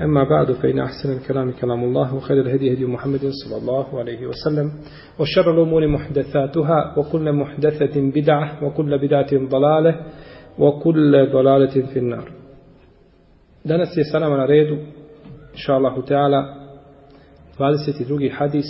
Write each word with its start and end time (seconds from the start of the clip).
أما 0.00 0.24
بعد 0.24 0.52
فإن 0.52 0.78
أحسن 0.78 1.12
الكلام 1.12 1.50
كلام 1.52 1.84
الله 1.84 2.14
وخير 2.14 2.40
الهدي 2.40 2.72
هدي 2.72 2.84
محمد 2.86 3.20
صلى 3.44 3.56
الله 3.56 3.98
عليه 3.98 4.26
وسلم 4.26 4.72
وشر 5.18 5.50
الأمور 5.54 5.86
محدثاتها 5.86 6.94
وكل 6.98 7.32
محدثة 7.32 8.00
بدعة 8.00 8.64
وكل 8.64 8.98
بدعة 8.98 9.30
ضلالة 9.48 10.00
وكل 10.58 11.30
ضلالة 11.32 11.86
في 11.92 11.98
النار 11.98 12.28
Danas 13.64 13.94
je 13.96 14.04
sa 14.04 14.18
nama 14.18 14.36
na 14.36 14.46
redu, 14.46 14.76
inša 15.54 15.74
Allahu 15.78 16.02
Teala, 16.02 16.40
22. 17.58 18.28
hadis 18.38 18.66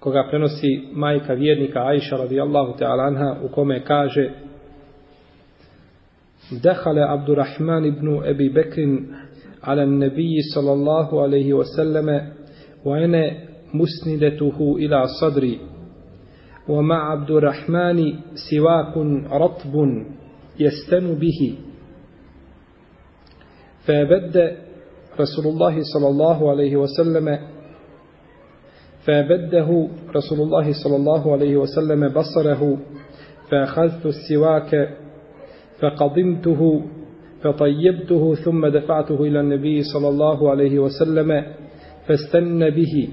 koga 0.00 0.24
prenosi 0.30 0.88
majka 0.92 1.34
vjernika 1.34 1.80
Aisha 1.86 2.16
radijallahu 2.16 2.74
ta'ala 2.78 3.02
anha 3.06 3.36
u 3.44 3.48
kome 3.48 3.84
kaže 3.84 4.30
دخل 6.51 6.99
عبد 6.99 7.29
الرحمن 7.29 7.89
بن 7.95 8.23
أبي 8.23 8.49
بكر 8.49 8.99
على 9.63 9.83
النبي 9.83 10.41
صلى 10.55 10.73
الله 10.73 11.21
عليه 11.21 11.53
وسلم 11.53 12.31
وأنا 12.85 13.31
مسندته 13.73 14.75
إلى 14.77 15.03
صدري. 15.21 15.59
ومع 16.69 17.11
عبد 17.11 17.31
الرحمن 17.31 18.13
سواك 18.51 18.97
رطب 19.31 19.73
يستن 20.59 21.15
به. 21.15 21.55
فبد 23.85 24.57
رسول 25.19 25.45
الله 25.53 25.81
صلى 25.93 26.07
الله 26.07 26.51
عليه 26.51 26.75
وسلم 26.75 27.39
فبده 29.05 29.87
رسول 30.15 30.39
الله 30.41 30.73
صلى 30.83 30.95
الله 30.95 31.33
عليه 31.33 31.57
وسلم 31.57 32.09
بصره 32.09 32.77
فأخذت 33.51 34.05
السواك 34.05 34.97
فقضمته 35.81 36.81
فطيبته 37.43 38.35
ثم 38.35 38.67
دفعته 38.67 39.23
إلى 39.23 39.39
النبي 39.39 39.81
صلى 39.81 40.09
الله 40.09 40.49
عليه 40.49 40.79
وسلم 40.79 41.43
فاستن 42.07 42.69
به. 42.69 43.09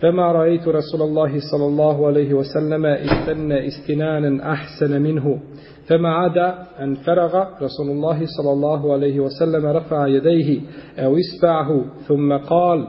فما 0.00 0.32
رأيت 0.32 0.68
رسول 0.68 1.02
الله 1.02 1.32
صلى 1.52 1.66
الله 1.66 2.06
عليه 2.06 2.34
وسلم 2.34 2.86
استن 2.86 3.52
استنانا 3.52 4.52
أحسن 4.52 5.02
منه. 5.02 5.40
فما 5.88 6.08
عدا 6.08 6.54
أن 6.80 6.94
فرغ 6.94 7.44
رسول 7.62 7.90
الله 7.90 8.18
صلى 8.38 8.52
الله 8.52 8.92
عليه 8.92 9.20
وسلم 9.20 9.66
رفع 9.66 10.06
يديه 10.06 10.60
أو 10.98 11.16
إسبعه 11.16 11.84
ثم 12.08 12.36
قال 12.36 12.88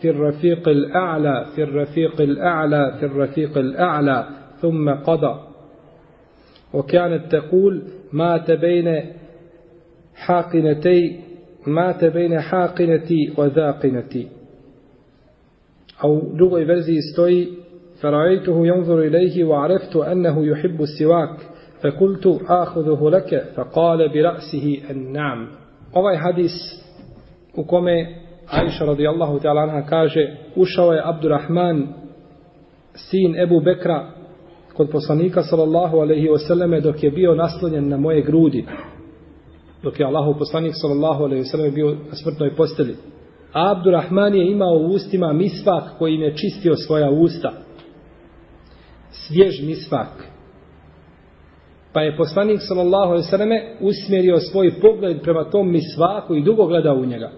في 0.00 0.10
الرفيق 0.10 0.68
الأعلى 0.68 1.46
في 1.54 1.62
الرفيق 1.62 2.20
الأعلى 2.20 2.96
في 3.00 3.06
الرفيق 3.06 3.58
الأعلى. 3.58 4.26
ثم 4.60 4.90
قضى. 4.90 5.53
وكانت 6.74 7.32
تقول 7.32 7.82
مات 8.12 8.50
بين 8.50 9.02
حاقنتي 10.14 11.20
مات 11.66 12.04
بين 12.04 12.40
حاقنتي 12.40 13.32
وذاقنتي. 13.38 14.28
أو 16.04 16.20
drugoj 16.36 16.64
verziji 16.64 17.02
stoji 17.02 17.64
فرأيته 18.02 18.66
ينظر 18.66 18.98
إليه 19.02 19.44
وعرفت 19.44 19.96
أنه 19.96 20.46
يحب 20.46 20.82
السواك 20.82 21.36
فقلت 21.82 22.40
آخذه 22.48 23.10
لك 23.10 23.44
فقال 23.56 24.08
برأسه 24.08 24.78
النعم. 24.90 25.48
Ovaj 25.92 26.16
hadis 26.16 26.52
u 27.56 27.64
kome 27.64 28.16
Aisha 28.50 28.84
radijallahu 28.84 29.40
ta'ala 29.40 29.60
anha 29.62 29.82
kaže 29.82 30.36
ušao 30.56 30.92
je 30.92 31.02
Abdurrahman 31.04 31.86
sin 32.94 33.36
Ebu 33.36 33.60
Bekra 33.60 34.06
kod 34.76 34.90
poslanika 34.90 35.42
sallallahu 35.42 35.96
alaihi 35.98 36.28
wasallame 36.28 36.80
dok 36.80 37.02
je 37.02 37.10
bio 37.10 37.34
naslonjen 37.34 37.88
na 37.88 37.96
moje 37.96 38.22
grudi. 38.22 38.66
Dok 39.82 40.00
je 40.00 40.06
Allahu 40.06 40.38
poslanik 40.38 40.72
sallallahu 40.74 41.24
alaihi 41.24 41.42
wasallam 41.42 41.74
bio 41.74 41.90
na 41.90 42.14
smrtnoj 42.14 42.56
posteli 42.56 42.96
a 43.54 43.70
Abdurrahman 43.70 44.34
je 44.34 44.50
imao 44.50 44.74
u 44.74 44.86
ustima 44.86 45.32
misvak 45.32 45.84
koji 45.98 46.14
je 46.14 46.36
čistio 46.36 46.76
svoja 46.76 47.10
usta. 47.10 47.52
Svjež 49.10 49.62
misvak. 49.62 50.08
Pa 51.92 52.00
je 52.00 52.16
poslanik 52.16 52.60
sallallahu 52.68 53.10
alejhi 53.10 53.26
ve 53.26 53.30
selleme 53.30 53.76
usmjerio 53.80 54.40
svoj 54.40 54.80
pogled 54.80 55.22
prema 55.22 55.50
tom 55.50 55.70
misvaku 55.70 56.34
i 56.34 56.42
dugo 56.42 56.66
gledao 56.66 56.94
u 56.96 57.04
njega. 57.04 57.30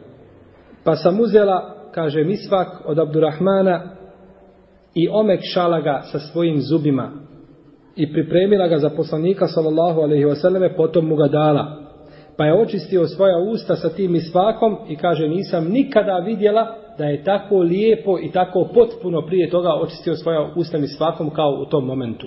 Pa 0.85 0.97
sam 0.97 1.21
uzela, 1.21 1.75
kaže 1.95 2.25
misvak 2.25 2.69
od 2.85 2.99
Abdurrahmana 2.99 3.97
i 4.95 5.09
omekšala 5.09 5.81
ga 5.81 6.03
sa 6.13 6.19
svojim 6.19 6.61
zubima 6.61 7.13
i 7.97 8.13
pripremila 8.13 8.69
ga 8.69 8.79
za 8.79 8.91
poslanika 8.91 9.47
sallallahu 9.47 10.01
alejhi 10.01 10.25
ve 10.61 10.77
potom 10.77 11.07
mu 11.07 11.17
ga 11.17 11.29
dala. 11.29 11.83
Pa 12.37 12.45
je 12.45 12.61
očistio 12.61 13.07
svoja 13.07 13.39
usta 13.39 13.77
sa 13.77 13.89
tim 13.89 14.13
misvakom 14.13 14.77
i 14.89 14.97
kaže 14.97 15.29
nisam 15.29 15.69
nikada 15.69 16.19
vidjela 16.19 16.77
da 16.99 17.05
je 17.05 17.25
tako 17.25 17.59
lijepo 17.59 18.19
i 18.23 18.31
tako 18.33 18.69
potpuno 18.75 19.23
prije 19.27 19.51
toga 19.51 19.69
očistio 19.83 20.17
svoja 20.17 20.53
usta 20.57 20.79
misvakom 20.79 21.31
kao 21.31 21.51
u 21.51 21.71
tom 21.71 21.87
momentu. 21.87 22.27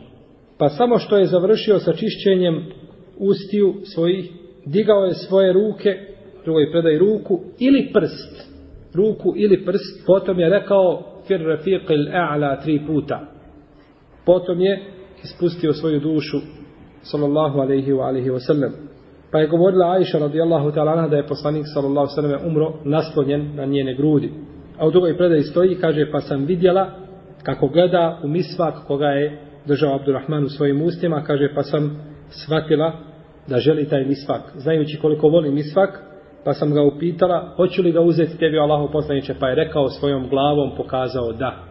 Pa 0.57 0.69
samo 0.69 0.99
što 0.99 1.17
je 1.17 1.25
završio 1.25 1.79
sa 1.79 1.93
čišćenjem 1.93 2.65
ustiju 3.17 3.73
svojih, 3.83 4.31
digao 4.65 5.03
je 5.03 5.13
svoje 5.13 5.53
ruke, 5.53 5.95
drugoj 6.43 6.71
predaj 6.71 6.97
ruku 6.97 7.39
ili 7.59 7.89
prst, 7.93 8.49
ruku 8.93 9.33
ili 9.35 9.65
prst, 9.65 10.05
potom 10.07 10.39
je 10.39 10.49
rekao 10.49 11.03
fir 11.27 11.41
rafiqil 11.41 12.09
a'la 12.13 12.61
tri 12.63 12.81
puta. 12.87 13.19
Potom 14.25 14.61
je 14.61 14.98
ispustio 15.23 15.73
svoju 15.73 15.99
dušu, 15.99 16.37
sallallahu 17.01 17.59
alaihi 17.59 17.91
wa 17.91 18.07
alaihi 18.07 18.29
wa 18.29 18.39
sallam. 18.39 18.71
Pa 19.31 19.39
je 19.39 19.47
govorila 19.47 19.91
Aisha 19.91 20.19
radijallahu 20.19 20.71
ta'ala 20.71 21.07
da 21.07 21.17
je 21.17 21.27
poslanik 21.27 21.65
sallallahu 21.73 22.07
alaihi 22.07 22.15
wa 22.15 22.21
sallam 22.21 22.47
umro 22.47 22.73
naslonjen 22.83 23.55
na 23.55 23.65
njene 23.65 23.95
grudi. 23.95 24.31
A 24.77 24.87
u 24.87 24.91
drugoj 24.91 25.17
predaji 25.17 25.43
stoji, 25.43 25.75
kaže, 25.75 26.11
pa 26.11 26.21
sam 26.21 26.45
vidjela 26.45 26.89
kako 27.43 27.67
gleda 27.67 28.19
u 28.23 28.27
misvak 28.27 28.73
koga 28.87 29.05
je 29.05 29.41
držao 29.65 29.95
Abdurrahman 29.95 30.43
u 30.43 30.49
svojim 30.49 30.81
ustima, 30.81 31.23
kaže, 31.23 31.53
pa 31.55 31.63
sam 31.63 32.01
shvatila 32.29 32.93
da 33.47 33.57
želi 33.57 33.89
taj 33.89 34.05
misvak. 34.05 34.41
Znajući 34.55 34.99
koliko 35.01 35.27
voli 35.27 35.51
misvak, 35.51 36.03
pa 36.45 36.53
sam 36.53 36.73
ga 36.73 36.83
upitala, 36.83 37.53
hoću 37.55 37.81
li 37.81 37.91
ga 37.91 38.01
uzeti 38.01 38.37
tebi 38.37 38.59
Allahu 38.59 38.91
poslaniče, 38.91 39.35
pa 39.39 39.49
je 39.49 39.55
rekao 39.55 39.89
svojom 39.89 40.29
glavom, 40.29 40.71
pokazao 40.77 41.33
da. 41.33 41.68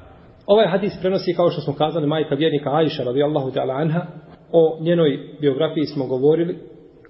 Ovaj 0.48 0.66
hadis 0.66 0.92
prenosi, 1.00 1.34
kao 1.34 1.50
što 1.50 1.60
smo 1.60 1.74
kazali, 1.74 2.06
majka 2.06 2.34
vjernika 2.34 2.70
Aisha, 2.76 3.02
radijallahu 3.04 3.50
ta'ala 3.50 3.80
anha, 3.80 4.06
o 4.52 4.78
njenoj 4.80 5.18
biografiji 5.40 5.84
smo 5.84 6.06
govorili, 6.06 6.58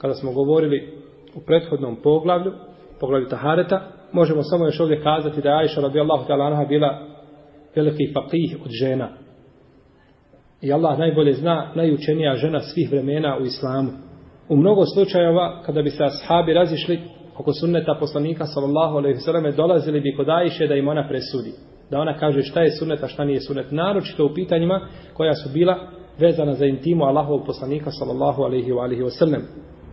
kada 0.01 0.15
smo 0.15 0.33
govorili 0.33 0.93
u 1.35 1.41
prethodnom 1.41 1.97
poglavlju, 2.03 2.53
poglavlju 3.01 3.29
Tahareta, 3.29 3.81
možemo 4.13 4.43
samo 4.43 4.65
još 4.65 4.81
ovdje 4.81 5.03
kazati 5.03 5.43
da 5.43 5.49
je 5.49 5.59
Aisha, 5.59 5.81
radijallahu 5.81 6.25
ta'ala 6.29 6.47
anha, 6.47 6.65
bila 6.65 6.99
veliki 7.77 8.13
faqih 8.15 8.57
od 8.65 8.71
žena, 8.71 9.09
I 10.61 10.73
Allah 10.73 10.99
najbolje 10.99 11.33
zna 11.33 11.73
najučenija 11.75 12.35
žena 12.35 12.61
svih 12.61 12.91
vremena 12.91 13.39
u 13.41 13.45
islamu. 13.45 13.91
U 14.49 14.57
mnogo 14.57 14.87
slučajeva, 14.95 15.63
kada 15.67 15.83
bi 15.83 15.91
se 15.91 16.05
ashabi 16.05 16.55
razišli 16.55 17.01
oko 17.39 17.53
sunneta 17.53 17.97
poslanika 18.01 18.45
sallallahu 18.45 18.97
alaihi 18.97 19.19
sallam, 19.19 19.53
dolazili 19.57 20.01
bi 20.01 20.17
kod 20.17 20.29
Ajše 20.29 20.67
da 20.67 20.75
im 20.75 20.89
ona 20.89 21.09
presudi. 21.09 21.53
Da 21.91 22.01
ona 22.01 22.19
kaže 22.19 22.43
šta 22.43 22.63
je 22.63 22.71
sunnet, 22.71 23.03
a 23.03 23.09
šta 23.09 23.25
nije 23.25 23.41
sunnet. 23.41 23.67
Naročito 23.71 24.27
u 24.27 24.35
pitanjima 24.35 24.81
koja 25.15 25.35
su 25.35 25.49
bila 25.53 25.79
vezana 26.19 26.55
za 26.55 26.67
intimu 26.67 27.05
Allahovog 27.05 27.47
poslanika 27.47 27.91
sallallahu 27.91 28.43
alaihi 28.43 28.73
wa 28.73 28.83
alaihi 28.83 29.11
sallam. 29.11 29.43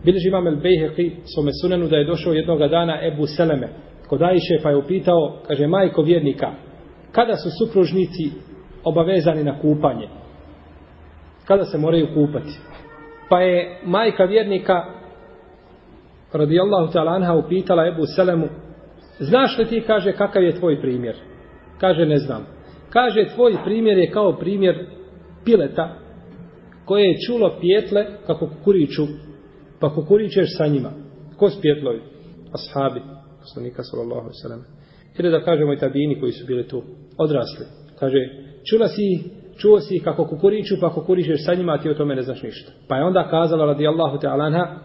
Bileži 0.04 0.28
imam 0.28 0.46
El 0.46 0.56
Bejheqi 0.56 1.10
svome 1.34 1.50
sunenu 1.62 1.88
da 1.88 1.96
je 1.96 2.04
došao 2.04 2.32
jednog 2.32 2.58
dana 2.58 3.06
Ebu 3.06 3.26
Seleme 3.26 3.68
kod 4.08 4.22
Ajše 4.22 4.62
pa 4.62 4.70
je 4.70 4.76
upitao, 4.76 5.36
kaže, 5.46 5.66
majko 5.66 6.02
vjernika, 6.02 6.52
kada 7.12 7.36
su 7.36 7.48
supružnici 7.58 8.30
obavezani 8.84 9.44
na 9.44 9.58
kupanje? 9.60 10.08
Kada 11.44 11.64
se 11.64 11.78
moraju 11.78 12.06
kupati? 12.14 12.58
Pa 13.28 13.40
je 13.40 13.80
majka 13.84 14.24
vjernika 14.24 14.84
radijallahu 16.32 16.92
ta'ala 16.92 17.12
anha 17.12 17.34
upitala 17.34 17.86
Ebu 17.86 18.02
Selemu, 18.16 18.48
znaš 19.18 19.58
li 19.58 19.64
ti, 19.66 19.82
kaže, 19.86 20.12
kakav 20.12 20.42
je 20.42 20.58
tvoj 20.58 20.80
primjer? 20.80 21.16
Kaže, 21.80 22.06
ne 22.06 22.16
znam. 22.16 22.46
Kaže, 22.90 23.28
tvoj 23.34 23.56
primjer 23.64 23.98
je 23.98 24.10
kao 24.10 24.36
primjer 24.36 24.86
pileta 25.44 25.98
koje 26.84 27.04
je 27.04 27.18
čulo 27.26 27.56
pjetle 27.60 28.06
kako 28.26 28.46
kukuriču, 28.46 29.02
pa 29.80 29.94
kukuričeš 29.94 30.56
sa 30.56 30.66
njima. 30.66 30.90
Ko 31.36 31.50
s 31.50 31.60
pjetlovi? 31.60 32.00
Ashabi, 32.52 33.00
poslanika 33.40 33.82
sallallahu 33.82 34.28
sallam. 34.42 34.64
Ili 35.18 35.30
da 35.30 35.44
kažemo 35.44 35.72
i 35.72 35.78
tabini 35.78 36.20
koji 36.20 36.32
su 36.32 36.46
bili 36.46 36.68
tu, 36.68 36.82
odrasli. 37.18 37.66
Kaže, 37.98 38.18
čula 38.70 38.88
si, 38.88 39.30
čuo 39.58 39.80
si 39.80 40.00
kako 40.04 40.24
kukuriču, 40.24 40.74
pa 40.80 40.90
kukuričeš 40.90 41.44
sa 41.44 41.54
njima, 41.54 41.72
a 41.72 41.78
ti 41.78 41.90
o 41.90 41.94
tome 41.94 42.14
ne 42.14 42.22
znaš 42.22 42.42
ništa. 42.42 42.72
Pa 42.88 42.96
je 42.96 43.04
onda 43.04 43.28
kazala 43.30 43.66
radijallahu 43.66 44.18
ta'ala 44.18 44.46
anha, 44.46 44.76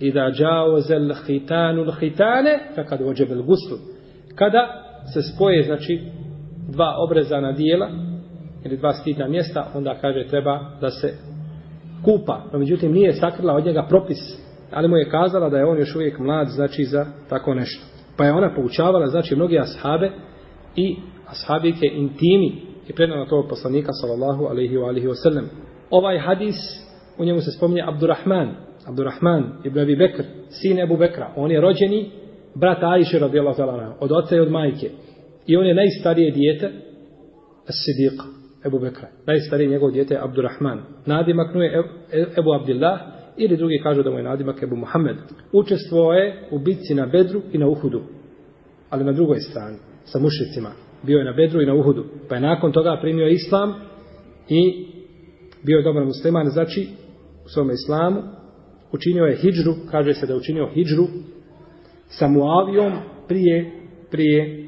i 0.00 0.12
da 0.12 0.30
džaozel 0.30 1.14
hitanu 1.26 1.84
l'hitane, 1.84 2.74
fa 2.74 2.84
kad 2.84 3.02
ođebel 3.02 3.42
guslu. 3.42 3.78
Kada 4.34 4.68
se 5.14 5.22
spoje, 5.22 5.62
znači, 5.62 6.00
dva 6.68 6.94
obrezana 6.98 7.52
dijela, 7.52 7.88
ili 8.64 8.76
dva 8.76 8.92
stidna 8.92 9.28
mjesta, 9.28 9.66
onda 9.74 9.94
kaže 10.00 10.26
treba 10.28 10.60
da 10.80 10.90
se 10.90 11.14
kupa. 12.04 12.42
No, 12.52 12.58
međutim, 12.58 12.92
nije 12.92 13.12
sakrila 13.12 13.54
od 13.54 13.66
njega 13.66 13.86
propis, 13.88 14.18
ali 14.72 14.88
mu 14.88 14.96
je 14.96 15.10
kazala 15.10 15.48
da 15.48 15.58
je 15.58 15.66
on 15.66 15.78
još 15.78 15.96
uvijek 15.96 16.18
mlad, 16.18 16.48
znači, 16.48 16.84
za 16.84 17.06
tako 17.28 17.54
nešto. 17.54 17.84
Pa 18.16 18.24
je 18.24 18.32
ona 18.32 18.54
poučavala, 18.54 19.06
znači, 19.06 19.36
mnogi 19.36 19.58
ashabe 19.58 20.10
i 20.76 20.96
ashabike 21.26 21.86
intimi 21.86 22.62
i 22.88 22.92
predano 22.92 23.24
to 23.24 23.46
poslanika, 23.48 23.92
sallallahu 23.92 24.44
alaihi 24.44 24.76
wa 24.76 24.88
alaihi 24.88 25.06
wa. 25.06 25.42
Ovaj 25.90 26.18
hadis, 26.18 26.56
u 27.18 27.24
njemu 27.24 27.40
se 27.40 27.50
spominje 27.50 27.82
Abdurrahman, 27.86 28.54
Abdurrahman 28.88 29.52
ibn 29.64 29.78
Abi 29.78 29.96
Bekr, 29.96 30.22
sin 30.50 30.78
Ebu 30.78 30.96
Bekra. 30.96 31.32
On 31.36 31.50
je 31.50 31.60
rođeni 31.60 32.10
brat 32.54 32.82
Ajše 32.82 33.18
radijallahu 33.18 33.62
ta'ala 33.62 33.92
od 34.00 34.12
oca 34.12 34.36
i 34.36 34.40
od 34.40 34.50
majke. 34.50 34.90
I 35.46 35.56
on 35.56 35.66
je 35.66 35.74
najstarije 35.74 36.30
dijete 36.30 36.70
As-Sidiq 37.66 38.22
Ebu 38.66 38.78
Bekra. 38.78 39.08
Najstarije 39.26 39.70
njegov 39.70 39.90
dijete 39.90 40.14
je 40.14 40.20
Abdurrahman. 40.22 40.82
Nadimak 41.06 41.54
mu 41.54 41.62
je 41.62 41.82
Ebu 42.38 42.52
Abdillah 42.52 43.00
ili 43.36 43.56
drugi 43.56 43.80
kažu 43.82 44.02
da 44.02 44.10
mu 44.10 44.16
je 44.16 44.22
nadimak 44.22 44.62
Ebu 44.62 44.76
Muhammed. 44.76 45.16
Učestvovao 45.52 46.12
je 46.12 46.48
u 46.50 46.58
bitci 46.58 46.94
na 46.94 47.06
Bedru 47.06 47.42
i 47.52 47.58
na 47.58 47.68
Uhudu. 47.68 48.02
Ali 48.90 49.04
na 49.04 49.12
drugoj 49.12 49.40
strani, 49.40 49.76
sa 50.04 50.18
mušicima. 50.18 50.70
Bio 51.02 51.18
je 51.18 51.24
na 51.24 51.32
Bedru 51.32 51.62
i 51.62 51.66
na 51.66 51.74
Uhudu. 51.74 52.04
Pa 52.28 52.34
je 52.34 52.40
nakon 52.40 52.72
toga 52.72 52.98
primio 53.02 53.28
islam 53.28 53.74
i 54.48 54.86
bio 55.62 55.76
je 55.76 55.84
dobar 55.84 56.04
musliman. 56.04 56.46
Znači, 56.46 56.88
u 57.44 57.48
svome 57.48 57.74
islamu 57.74 58.22
učinio 58.92 59.24
je 59.24 59.36
hijđru, 59.36 59.74
kaže 59.90 60.14
se 60.14 60.26
da 60.26 60.32
je 60.32 60.38
učinio 60.38 60.70
hijđru 60.74 61.06
sa 62.08 62.28
Muavijom 62.28 62.92
prije, 63.28 63.70
prije 64.10 64.65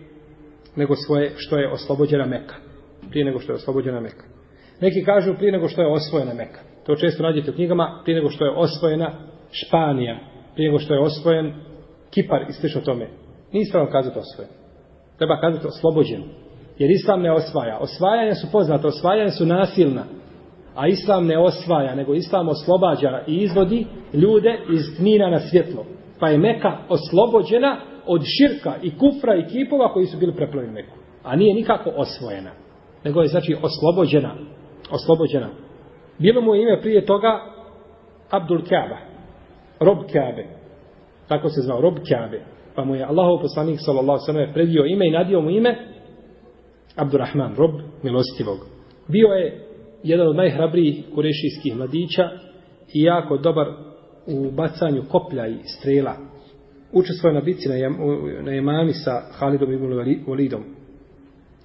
nego 0.78 0.94
svoje, 0.96 1.32
što 1.36 1.58
je 1.58 1.72
oslobođena 1.72 2.26
Meka. 2.26 2.54
Prije 3.10 3.24
nego 3.24 3.38
što 3.38 3.52
je 3.52 3.56
oslobođena 3.56 4.00
Meka. 4.00 4.24
Neki 4.80 5.04
kažu 5.04 5.34
prije 5.34 5.52
nego 5.52 5.68
što 5.68 5.82
je 5.82 5.92
osvojena 5.92 6.34
Meka. 6.34 6.60
To 6.86 6.96
često 6.96 7.22
nađete 7.22 7.50
u 7.50 7.54
knjigama, 7.54 8.00
prije 8.04 8.16
nego 8.16 8.30
što 8.30 8.44
je 8.44 8.56
osvojena 8.56 9.12
Španija, 9.50 10.18
prije 10.54 10.68
nego 10.68 10.78
što 10.78 10.94
je 10.94 11.00
osvojen 11.00 11.54
Kipar 12.10 12.42
i 12.48 12.52
slično 12.52 12.80
tome. 12.80 13.08
Nije 13.52 13.62
ispravno 13.62 13.90
kazati 13.90 14.18
osvojen. 14.18 14.50
Treba 15.16 15.40
kazati 15.40 15.66
oslobođen. 15.66 16.22
Jer 16.78 16.90
Islam 16.90 17.22
ne 17.22 17.32
osvaja. 17.32 17.78
Osvajanja 17.78 18.34
su 18.34 18.46
poznata, 18.52 18.88
osvajanja 18.88 19.30
su 19.30 19.46
nasilna. 19.46 20.04
A 20.74 20.88
Islam 20.88 21.26
ne 21.26 21.38
osvaja, 21.38 21.94
nego 21.94 22.14
Islam 22.14 22.48
oslobađa 22.48 23.22
i 23.26 23.36
izvodi 23.36 23.86
ljude 24.12 24.58
iz 24.74 24.96
tmina 24.96 25.30
na 25.30 25.38
svjetlo. 25.38 25.84
Pa 26.20 26.28
je 26.28 26.38
Meka 26.38 26.78
oslobođena 26.88 27.80
od 28.08 28.22
širka 28.24 28.74
i 28.82 28.90
kufra 28.90 29.34
i 29.36 29.46
kipova 29.46 29.92
koji 29.92 30.06
su 30.06 30.18
bili 30.18 30.34
preplavljeni 30.34 30.74
Meku. 30.74 30.96
A 31.22 31.36
nije 31.36 31.54
nikako 31.54 31.90
osvojena. 31.96 32.50
Nego 33.04 33.20
je 33.20 33.28
znači 33.28 33.56
oslobođena. 33.62 34.34
Oslobođena. 34.90 35.48
Bilo 36.18 36.40
mu 36.40 36.54
ime 36.54 36.80
prije 36.80 37.06
toga 37.06 37.40
Abdul 38.30 38.62
Kaaba. 38.68 38.96
Rob 39.80 39.98
Kaabe. 40.12 40.46
Tako 41.28 41.48
se 41.48 41.60
zvao, 41.60 41.80
Rob 41.80 41.94
Kaabe. 42.08 42.40
Pa 42.74 42.84
mu 42.84 42.94
je 42.94 43.04
Allahov 43.04 43.40
poslanik 43.40 43.78
sallallahu 43.80 44.18
sallam 44.26 44.52
predio 44.52 44.84
ime 44.84 45.08
i 45.08 45.10
nadio 45.10 45.40
mu 45.40 45.50
ime 45.50 45.76
Abdurrahman, 46.96 47.54
Rob 47.56 47.70
milostivog. 48.02 48.58
Bio 49.08 49.28
je 49.28 49.66
jedan 50.02 50.26
od 50.26 50.36
najhrabrijih 50.36 51.04
kurešijskih 51.14 51.76
mladića 51.76 52.30
i 52.94 53.02
jako 53.02 53.36
dobar 53.36 53.66
u 54.26 54.50
bacanju 54.50 55.02
koplja 55.10 55.46
i 55.46 55.56
strela. 55.64 56.16
Učestvuje 56.92 57.34
na 57.34 57.40
bitci 57.40 57.68
na, 57.68 57.74
jam, 57.74 57.96
na 58.42 58.52
jemami 58.52 58.92
sa 58.92 59.22
Halidom 59.38 59.72
ibn 59.72 59.92
Walidom. 60.26 60.62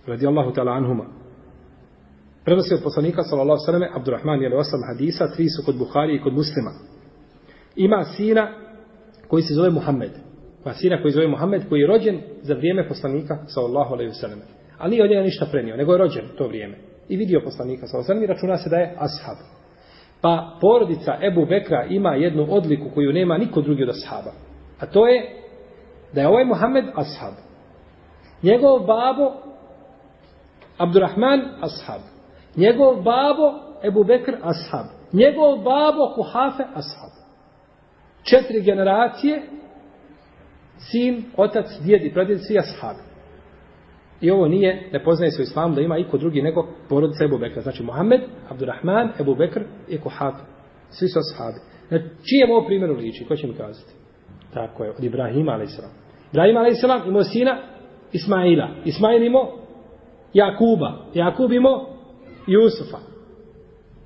radijallahu 0.08 0.52
ta'ala 0.54 0.72
anhuma. 0.72 1.06
Prenosio 2.46 2.78
poslanika 2.84 3.24
sallallahu 3.24 3.60
sallam 3.66 3.84
Abdurrahman 3.96 4.42
je 4.42 4.58
osam 4.58 4.80
hadisa, 4.88 5.32
tri 5.36 5.50
su 5.50 5.66
kod 5.66 5.78
Buhari 5.78 6.16
i 6.16 6.22
kod 6.22 6.34
muslima. 6.34 6.72
Ima 7.76 8.04
sina 8.04 8.48
koji 9.28 9.44
se 9.44 9.54
zove 9.54 9.70
Muhammed. 9.70 10.12
Ima 10.66 10.74
sina 10.74 11.02
koji 11.02 11.12
se 11.12 11.16
zove 11.16 11.28
Muhammed 11.28 11.70
koji 11.70 11.82
je 11.82 11.88
rođen 11.88 12.22
za 12.42 12.54
vrijeme 12.54 12.88
poslanika 12.88 13.38
sallallahu 13.48 13.94
alaihi 13.94 14.14
sallam. 14.14 14.40
Ali 14.78 14.92
nije 14.92 15.04
od 15.04 15.10
njega 15.10 15.22
ništa 15.22 15.46
prenio, 15.52 15.78
nego 15.78 15.92
je 15.92 15.98
rođen 15.98 16.26
to 16.38 16.48
vrijeme 16.48 16.78
i 17.10 17.18
vidio 17.18 17.42
poslanika 17.44 17.88
sallallahu 17.88 18.08
sallam 18.08 18.24
i 18.24 18.28
računa 18.28 18.58
se 18.58 18.70
da 18.70 18.78
je 18.78 18.96
ashab. 18.98 19.38
Pa 20.22 20.58
porodica 20.62 21.18
Ebu 21.22 21.46
Bekra 21.46 21.86
ima 21.90 22.16
jednu 22.16 22.48
odliku 22.50 22.90
koju 22.94 23.14
nema 23.14 23.38
niko 23.38 23.62
drugi 23.62 23.84
od 23.84 23.90
ashaba. 23.90 24.32
A 24.84 24.86
to 24.86 25.08
je 25.08 25.44
da 26.14 26.22
je 26.22 26.28
ovaj 26.28 26.46
Muhammed 26.46 26.86
ashab. 26.96 27.34
Njegov 28.42 28.80
babo 28.80 29.34
Abdurrahman 30.78 31.42
ashab. 31.62 32.02
Njegov 32.56 32.96
babo 32.96 33.54
Ebu 33.84 34.04
Bekr 34.04 34.36
ashab. 34.42 34.86
Njegov 35.14 35.58
babo 35.58 36.14
Kuhafe 36.16 36.64
ashab. 36.64 37.12
Četiri 38.24 38.62
generacije 38.62 39.42
sin, 40.92 41.24
otac, 41.38 41.66
djed 41.84 42.06
i 42.06 42.14
pradjed, 42.14 42.40
svi 42.48 42.60
ashabi. 42.60 43.00
I 44.22 44.32
ovo 44.32 44.48
nije, 44.48 44.90
ne 44.94 45.04
poznaje 45.04 45.32
se 45.32 45.42
u 45.42 45.44
islamu 45.44 45.76
da 45.76 45.82
ima 45.82 45.98
iko 45.98 46.18
drugi 46.18 46.42
nego 46.42 46.68
porodica 46.90 47.26
Ebu 47.26 47.38
Bekra. 47.38 47.62
Znači 47.62 47.84
Muhammed, 47.84 48.22
Abdurrahman, 48.50 49.12
Ebu 49.20 49.36
Bekr 49.36 49.62
i 49.88 50.02
Kuhaf. 50.02 50.36
Svi 50.90 51.08
su 51.08 51.20
ashabi. 51.20 51.60
Na 51.90 51.98
čijem 52.00 52.52
ovo 52.52 52.66
primjeru 52.66 52.96
liči? 52.96 53.26
Ko 53.26 53.36
će 53.36 53.48
mi 53.48 53.54
kazati? 53.54 54.03
Tako 54.54 54.84
je, 54.84 54.90
od 54.90 55.04
Ibrahima 55.04 55.52
a.s. 55.52 55.80
Ibrahima 56.32 56.60
a.s. 56.60 57.08
imao 57.08 57.24
sina 57.24 57.58
Ismaila. 58.14 58.70
Ismail 58.86 59.24
imao 59.24 59.60
Jakuba. 60.34 61.06
Jakub 61.14 61.52
imao 61.52 61.90
Jusufa. 62.48 62.98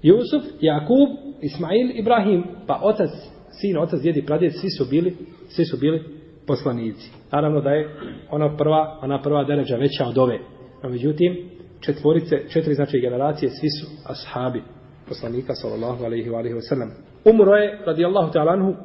Jusuf, 0.02 0.44
Jakub, 0.62 1.10
Ismail, 1.42 2.00
Ibrahim. 2.00 2.44
Pa 2.68 2.80
otac, 2.84 3.10
sin, 3.52 3.78
otac, 3.78 4.02
djedi, 4.02 4.26
pradjed, 4.26 4.54
svi 4.54 4.70
su 4.70 4.86
bili, 4.90 5.16
svi 5.48 5.66
su 5.66 5.78
bili 5.78 6.04
poslanici. 6.48 7.12
Naravno 7.32 7.62
da 7.62 7.70
je 7.70 7.90
ona 8.32 8.58
prva, 8.58 9.00
ona 9.02 9.22
prva 9.22 9.44
deređa 9.44 9.76
veća 9.76 10.06
od 10.06 10.18
ove. 10.18 10.40
No, 10.84 10.90
međutim, 10.90 11.50
četvorice, 11.80 12.44
četiri 12.50 12.74
znači 12.74 13.00
generacije, 13.00 13.50
svi 13.50 13.70
su 13.70 13.88
ashabi 14.06 14.64
poslanika 15.10 15.54
sallallahu 15.54 16.04
alaihi 16.04 16.30
wa 16.30 16.38
alaihi 16.38 16.56
wa 16.56 16.70
sallam. 16.70 16.90
Umro 17.26 17.56
je, 17.56 17.80
radijallahu 17.86 18.32
ta'ala 18.32 18.54
anhu, 18.54 18.76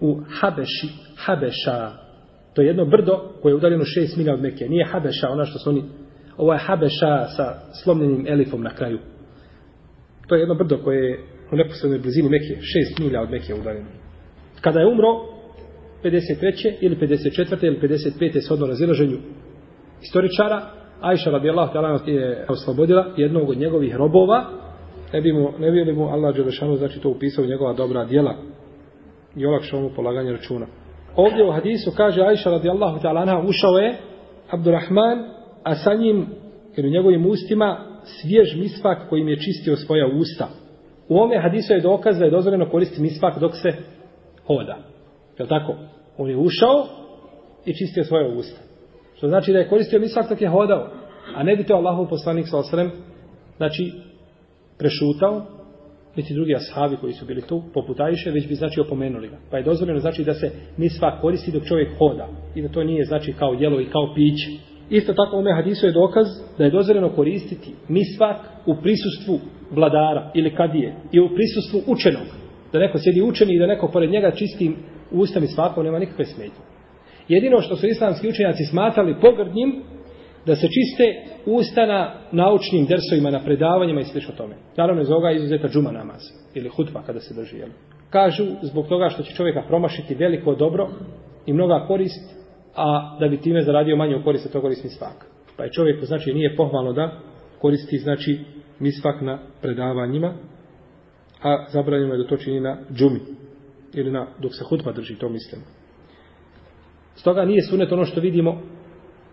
u 0.00 0.20
Habeši, 0.40 0.88
Habeša. 1.16 1.90
To 2.54 2.62
je 2.62 2.66
jedno 2.66 2.84
brdo 2.84 3.32
koje 3.42 3.52
je 3.52 3.56
udaljeno 3.56 3.84
6 3.84 4.18
milja 4.18 4.34
od 4.34 4.40
Mekke. 4.40 4.68
Nije 4.68 4.84
Habeša, 4.84 5.28
ona 5.28 5.44
što 5.44 5.58
su 5.58 5.70
oni, 5.70 5.84
ovo 6.36 6.52
je 6.52 6.58
Habeša 6.58 7.24
sa 7.36 7.54
slomljenim 7.82 8.26
elifom 8.28 8.62
na 8.62 8.70
kraju. 8.70 8.98
To 10.28 10.34
je 10.34 10.40
jedno 10.40 10.54
brdo 10.54 10.78
koje 10.84 11.10
je 11.10 11.18
u 11.52 11.56
neposrednoj 11.56 11.98
blizini 11.98 12.28
Mekke, 12.28 12.60
6 12.98 13.04
milja 13.04 13.22
od 13.22 13.30
Mekke 13.30 13.54
udaljeno. 13.54 13.88
Kada 14.60 14.80
je 14.80 14.86
umro, 14.86 15.08
53. 16.04 16.74
ili 16.80 16.96
54. 16.96 17.66
ili 17.66 17.80
55. 17.80 18.40
shodno 18.46 18.66
razilaženju 18.66 19.18
istoričara, 20.02 20.62
Ajša 21.00 21.30
radijallahu 21.30 21.72
ta'ala 21.74 22.08
je 22.08 22.44
oslobodila 22.48 23.14
jednog 23.16 23.50
od 23.50 23.58
njegovih 23.58 23.96
robova, 23.96 24.44
ne 25.12 25.20
bi, 25.20 25.32
mu, 25.32 25.52
ne 25.58 25.84
bi 25.84 25.92
mu 25.92 26.08
Allah 26.08 26.36
Đelešanu 26.36 26.76
znači 26.76 27.00
to 27.00 27.08
upisao 27.08 27.44
u 27.44 27.46
njegova 27.46 27.72
dobra 27.72 28.04
djela 28.04 28.36
i 29.36 29.46
olakšao 29.46 29.80
mu 29.80 29.90
polaganje 29.96 30.32
računa. 30.32 30.66
Ovdje 31.16 31.44
u 31.44 31.52
hadisu 31.52 31.90
kaže 31.96 32.22
Ajša 32.22 32.50
radijallahu 32.50 32.98
ta'ala 32.98 33.48
ušao 33.48 33.78
je 33.78 33.96
Abdurrahman, 34.50 35.18
a 35.62 35.74
sa 35.74 35.94
njim 35.94 36.26
jer 36.76 36.86
u 36.86 36.90
njegovim 36.90 37.26
ustima 37.26 37.78
svjež 38.02 38.56
misvak 38.56 39.08
kojim 39.08 39.28
je 39.28 39.36
čistio 39.36 39.76
svoja 39.76 40.06
usta. 40.06 40.48
U 41.08 41.18
ome 41.18 41.38
hadisu 41.42 41.72
je 41.72 41.80
dokaz 41.80 42.18
da 42.18 42.24
je 42.24 42.30
dozvoljeno 42.30 42.70
koristiti 42.70 43.02
misvak 43.02 43.38
dok 43.38 43.52
se 43.54 43.72
hoda. 44.46 44.76
Je 45.38 45.42
li 45.42 45.48
tako? 45.48 45.74
On 46.18 46.30
je 46.30 46.36
ušao 46.36 46.86
i 47.64 47.74
čistio 47.74 48.04
svoje 48.04 48.36
usta. 48.36 48.60
Što 49.16 49.28
znači 49.28 49.52
da 49.52 49.58
je 49.58 49.68
koristio 49.68 50.00
misvak 50.00 50.28
dok 50.28 50.40
je 50.40 50.48
hodao. 50.48 50.88
A 51.34 51.42
ne 51.42 51.56
bi 51.56 51.64
to 51.64 51.74
Allahov 51.74 52.08
poslanik 52.08 52.46
sa 52.48 52.58
osrem, 52.58 52.90
znači, 53.56 53.92
prešutao, 54.78 55.42
niti 56.16 56.34
drugi 56.34 56.54
ashabi 56.54 56.96
koji 56.96 57.12
su 57.12 57.26
bili 57.26 57.42
tu, 57.42 57.62
poput 57.74 58.00
Ajše, 58.00 58.30
već 58.30 58.48
bi 58.48 58.54
znači 58.54 58.80
opomenuli 58.80 59.28
ga. 59.28 59.36
Pa 59.50 59.56
je 59.56 59.62
dozvoljeno 59.62 60.00
znači 60.00 60.24
da 60.24 60.34
se 60.34 60.50
misvak 60.76 61.20
koristi 61.20 61.52
dok 61.52 61.64
čovjek 61.64 61.98
hoda. 61.98 62.28
I 62.54 62.62
da 62.62 62.68
to 62.68 62.84
nije 62.84 63.04
znači 63.04 63.32
kao 63.32 63.56
jelo 63.60 63.80
i 63.80 63.84
kao 63.84 64.14
piće. 64.14 64.50
Isto 64.90 65.12
tako 65.12 65.36
ome 65.36 65.52
hadisu 65.52 65.86
je 65.86 65.92
dokaz 65.92 66.26
da 66.58 66.64
je 66.64 66.70
dozvoljeno 66.70 67.08
koristiti 67.08 67.70
misvak 67.88 68.36
u 68.66 68.74
prisustvu 68.82 69.40
vladara 69.70 70.30
ili 70.34 70.54
kadije 70.54 70.94
i 71.12 71.20
u 71.20 71.28
prisustvu 71.34 71.92
učenog. 71.92 72.26
Da 72.72 72.78
neko 72.78 72.98
sjedi 72.98 73.22
učeni 73.22 73.54
i 73.54 73.58
da 73.58 73.66
neko 73.66 73.88
pored 73.88 74.10
njega 74.10 74.30
čistim 74.30 74.76
ustam 75.12 75.44
i 75.44 75.46
svakom 75.46 75.84
nema 75.84 75.98
nikakve 75.98 76.24
smetnje. 76.24 76.64
Jedino 77.28 77.60
što 77.60 77.76
su 77.76 77.86
islamski 77.86 78.28
učenjaci 78.28 78.64
smatrali 78.64 79.20
pogrdnjim 79.20 79.82
da 80.46 80.56
se 80.56 80.68
čiste 80.68 81.04
usta 81.46 81.86
na 81.86 82.14
naučnim 82.32 82.86
dersovima, 82.86 83.30
na 83.30 83.44
predavanjima 83.44 84.00
i 84.00 84.04
sl. 84.04 84.18
tome. 84.36 84.54
Naravno 84.76 85.02
iz 85.02 85.10
ovoga 85.10 85.30
izuzeta 85.30 85.68
džuma 85.68 85.90
namaz 85.90 86.20
ili 86.54 86.68
hutba 86.68 87.02
kada 87.02 87.20
se 87.20 87.34
drži. 87.34 87.56
Jel? 87.56 87.68
Kažu 88.10 88.44
zbog 88.62 88.88
toga 88.88 89.08
što 89.08 89.22
će 89.22 89.34
čovjeka 89.34 89.62
promašiti 89.68 90.14
veliko 90.14 90.54
dobro 90.54 90.88
i 91.46 91.52
mnoga 91.52 91.84
korist, 91.86 92.36
a 92.74 93.16
da 93.20 93.28
bi 93.28 93.40
time 93.40 93.62
zaradio 93.62 93.96
manje 93.96 94.16
u 94.16 94.24
korist, 94.24 94.52
to 94.52 94.60
koristi 94.60 94.88
svak. 94.88 95.26
Pa 95.56 95.64
je 95.64 95.72
čovjeku, 95.72 96.06
znači, 96.06 96.32
nije 96.32 96.56
pohvalno 96.56 96.92
da 96.92 97.20
koristi, 97.60 97.98
znači, 97.98 98.40
misvak 98.78 99.20
na 99.20 99.38
predavanjima, 99.62 100.34
a 101.42 101.64
zabranjeno 101.68 102.14
je 102.14 102.18
da 102.18 102.28
to 102.28 102.36
čini 102.36 102.60
na 102.60 102.78
džumi. 102.94 103.20
Ili 103.94 104.10
na, 104.10 104.26
dok 104.42 104.54
se 104.54 104.64
hutba 104.64 104.92
drži, 104.92 105.18
to 105.18 105.28
mislimo. 105.28 105.64
Stoga 107.14 107.44
nije 107.44 107.62
sunet 107.62 107.92
ono 107.92 108.04
što 108.04 108.20
vidimo 108.20 108.62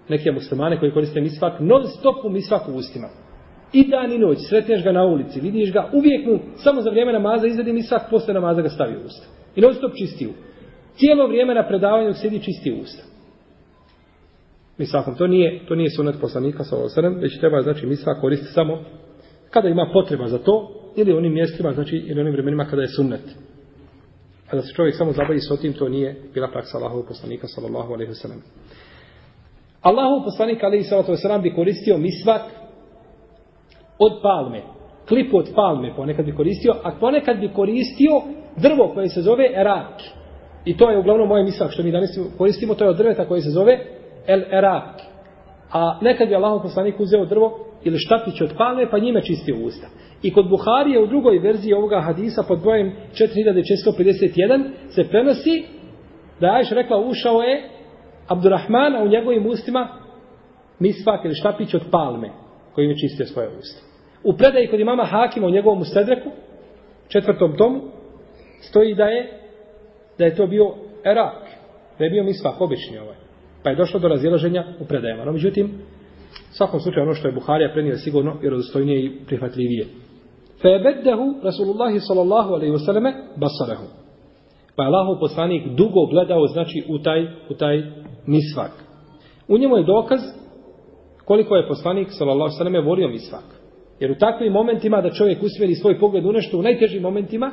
neke 0.10 0.32
muslimane 0.32 0.80
koji 0.80 0.92
koriste 0.92 1.22
misvak, 1.22 1.60
non 1.60 1.88
stop 1.88 2.26
u 2.26 2.30
misvak 2.30 2.68
u 2.68 2.72
ustima. 2.72 3.08
I 3.74 3.88
dan 3.88 4.12
i 4.12 4.18
noć, 4.18 4.38
sretneš 4.50 4.84
ga 4.84 4.92
na 4.92 5.04
ulici, 5.04 5.42
vidiš 5.42 5.74
ga, 5.74 5.90
uvijek 5.94 6.26
mu, 6.26 6.40
samo 6.56 6.82
za 6.82 6.90
vrijeme 6.90 7.14
namaza 7.14 7.48
izvedi 7.48 7.74
misvak, 7.74 8.02
posle 8.10 8.34
namaza 8.34 8.62
ga 8.62 8.70
stavi 8.70 8.96
u 8.96 9.06
usta. 9.06 9.28
I 9.56 9.62
non 9.62 9.74
stop 9.74 9.92
čisti 9.96 10.28
u. 10.28 10.32
Cijelo 10.96 11.28
vrijeme 11.28 11.54
na 11.54 11.68
predavanju 11.68 12.14
sjedi 12.14 12.40
čisti 12.40 12.72
u 12.72 12.82
usta. 12.82 13.04
Misvakom, 14.78 15.16
to 15.16 15.28
nije, 15.28 15.66
to 15.68 15.76
nije 15.76 15.90
sunet 15.90 16.16
poslanika 16.22 16.64
sa 16.64 16.78
osanem, 16.78 17.16
već 17.16 17.40
treba, 17.40 17.62
znači, 17.62 17.86
misvak 17.86 18.22
koristi 18.22 18.46
samo 18.46 18.84
kada 19.50 19.70
ima 19.70 19.90
potreba 19.94 20.28
za 20.28 20.38
to, 20.38 20.72
ili 20.96 21.14
onim 21.14 21.34
mjestima, 21.34 21.74
znači, 21.74 21.96
ili 21.96 22.22
onim 22.22 22.34
vremenima 22.34 22.66
kada 22.66 22.82
je 22.82 22.88
sunnet. 22.88 23.22
A 24.50 24.56
da 24.56 24.62
se 24.62 24.74
čovjek 24.74 24.96
samo 24.96 25.12
zabavi 25.12 25.40
s 25.40 25.52
otim, 25.52 25.74
to 25.74 25.90
nije 25.90 26.16
bila 26.34 26.48
praksa 26.52 26.78
Allahovog 26.78 27.08
poslanika, 27.08 27.48
sallallahu 27.48 27.94
alaihi 27.94 28.12
wa 28.12 28.22
sallam. 28.22 28.42
Allahov 29.84 30.24
poslanik 30.24 30.64
alaihi 30.64 30.84
sallatu 30.84 31.12
vesselam 31.12 31.42
bi 31.42 31.54
koristio 31.54 31.98
misvak 31.98 32.42
od 34.00 34.22
palme. 34.22 34.62
klipu 35.08 35.38
od 35.38 35.50
palme 35.56 35.96
ponekad 35.96 36.26
bi 36.26 36.36
koristio, 36.36 36.74
a 36.84 36.92
ponekad 37.00 37.40
bi 37.40 37.54
koristio 37.54 38.22
drvo 38.58 38.92
koje 38.94 39.10
se 39.10 39.22
zove 39.22 39.46
erak. 39.56 40.02
I 40.66 40.78
to 40.78 40.90
je 40.90 40.98
uglavnom 40.98 41.28
moje 41.28 41.44
misvak 41.44 41.72
što 41.72 41.84
mi 41.84 41.92
danas 41.92 42.20
koristimo, 42.38 42.76
to 42.76 42.84
je 42.84 42.90
od 42.90 42.98
drveta 42.98 43.28
koje 43.28 43.42
se 43.42 43.50
zove 43.50 43.80
el 44.28 44.42
erak. 44.52 45.02
A 45.72 46.00
nekad 46.02 46.28
bi 46.28 46.36
Allahov 46.36 46.62
poslanik 46.62 47.00
uzeo 47.00 47.26
drvo 47.26 47.60
ili 47.84 47.98
štapić 47.98 48.42
od 48.42 48.54
palme 48.58 48.90
pa 48.92 49.00
njime 49.00 49.22
čistio 49.22 49.56
usta. 49.66 49.88
I 50.22 50.34
kod 50.34 50.50
Buharije 50.50 51.04
u 51.04 51.08
drugoj 51.08 51.40
verziji 51.40 51.74
ovoga 51.74 52.02
hadisa 52.02 52.44
pod 52.48 52.62
brojem 52.62 52.96
4651 53.14 54.64
se 54.90 55.04
prenosi 55.04 55.64
da 56.40 56.48
je 56.48 56.54
Ajš 56.54 56.70
rekla 56.70 57.00
ušao 57.00 57.42
je 57.42 57.70
Abdurrahmana 58.28 59.04
u 59.04 59.08
njegovim 59.08 59.48
ustima 59.48 59.88
misvak 60.80 61.26
ili 61.26 61.36
štapić 61.36 61.74
od 61.74 61.82
palme 61.92 62.30
koji 62.76 62.86
je 62.86 62.98
čistio 62.98 63.26
svoje 63.26 63.48
usta. 63.48 63.82
U 64.24 64.34
predaji 64.38 64.68
kod 64.68 64.80
imama 64.80 65.06
Hakima 65.06 65.48
u 65.48 65.52
njegovom 65.52 65.82
ustedreku, 65.82 66.30
četvrtom 67.08 67.58
tomu, 67.58 67.82
stoji 68.62 68.96
da 68.96 69.04
je 69.04 69.40
da 70.18 70.26
je 70.26 70.36
to 70.36 70.48
bio 70.48 70.74
erak, 71.06 71.36
da 72.00 72.04
je 72.04 72.10
bio 72.10 72.24
misvak 72.24 72.62
obični 72.62 72.98
ovaj. 72.98 73.16
Pa 73.64 73.70
je 73.70 73.76
došlo 73.76 74.00
do 74.00 74.08
razilaženja 74.08 74.66
u 74.80 74.86
predajama. 74.86 75.26
No, 75.26 75.32
međutim, 75.32 75.66
u 76.52 76.56
svakom 76.56 76.80
slučaju 76.80 77.04
ono 77.04 77.14
što 77.14 77.28
je 77.28 77.34
Buharija 77.34 77.70
prenio 77.74 77.96
sigurno 77.96 78.38
i 78.44 78.50
razostojnije 78.50 79.06
i 79.06 79.26
prihvatljivije. 79.26 79.86
Febeddehu 80.62 81.40
Rasulullahi 81.44 82.00
sallallahu 82.00 82.54
alaihi 82.54 82.74
wasallame 82.74 83.14
basarahu. 83.36 84.03
Pa 84.76 84.84
je 84.84 84.88
Allahov 84.88 85.20
poslanik 85.20 85.68
dugo 85.68 86.06
gledao 86.06 86.48
znači 86.48 86.84
u 86.90 87.00
taj, 87.00 87.24
u 87.50 87.54
taj 87.54 87.84
misvak. 88.28 88.72
U 89.48 89.58
njemu 89.58 89.78
je 89.78 89.84
dokaz 89.84 90.20
koliko 91.26 91.56
je 91.56 91.68
poslanik 91.68 92.08
sallallahu 92.12 92.58
sallam, 92.58 92.86
volio 92.86 93.08
misvak. 93.08 93.44
Jer 94.00 94.12
u 94.12 94.16
takvim 94.16 94.54
momentima 94.54 95.02
da 95.02 95.10
čovjek 95.10 95.44
usmjeri 95.44 95.76
svoj 95.76 96.00
pogled 96.00 96.26
u 96.26 96.32
nešto 96.32 96.58
u 96.58 96.62
najtežim 96.62 97.02
momentima, 97.02 97.52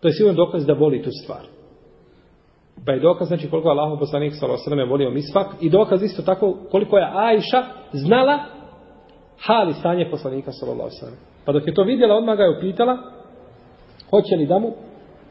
to 0.00 0.08
je 0.08 0.12
sigurno 0.12 0.44
dokaz 0.44 0.66
da 0.66 0.72
voli 0.72 1.02
tu 1.02 1.10
stvar. 1.22 1.42
Pa 2.86 2.92
je 2.92 3.00
dokaz 3.00 3.28
znači 3.28 3.50
koliko 3.50 3.68
je 3.68 3.72
Allahov 3.72 3.98
poslanik 3.98 4.32
sallallahu 4.34 4.64
sallam, 4.64 4.88
volio 4.88 5.10
misvak 5.10 5.46
i 5.60 5.70
dokaz 5.70 6.02
isto 6.02 6.22
tako 6.22 6.56
koliko 6.70 6.98
je 6.98 7.10
Ajša 7.14 7.62
znala 7.92 8.38
hali 9.40 9.72
stanje 9.72 10.08
poslanika 10.10 10.52
sallallahu 10.52 10.90
sallam. 10.90 11.18
Pa 11.44 11.52
dok 11.52 11.66
je 11.66 11.74
to 11.74 11.82
vidjela, 11.82 12.14
odmah 12.14 12.36
ga 12.36 12.42
je 12.42 12.58
upitala 12.58 12.98
hoće 14.10 14.36
li 14.36 14.46
da 14.46 14.58
mu 14.58 14.72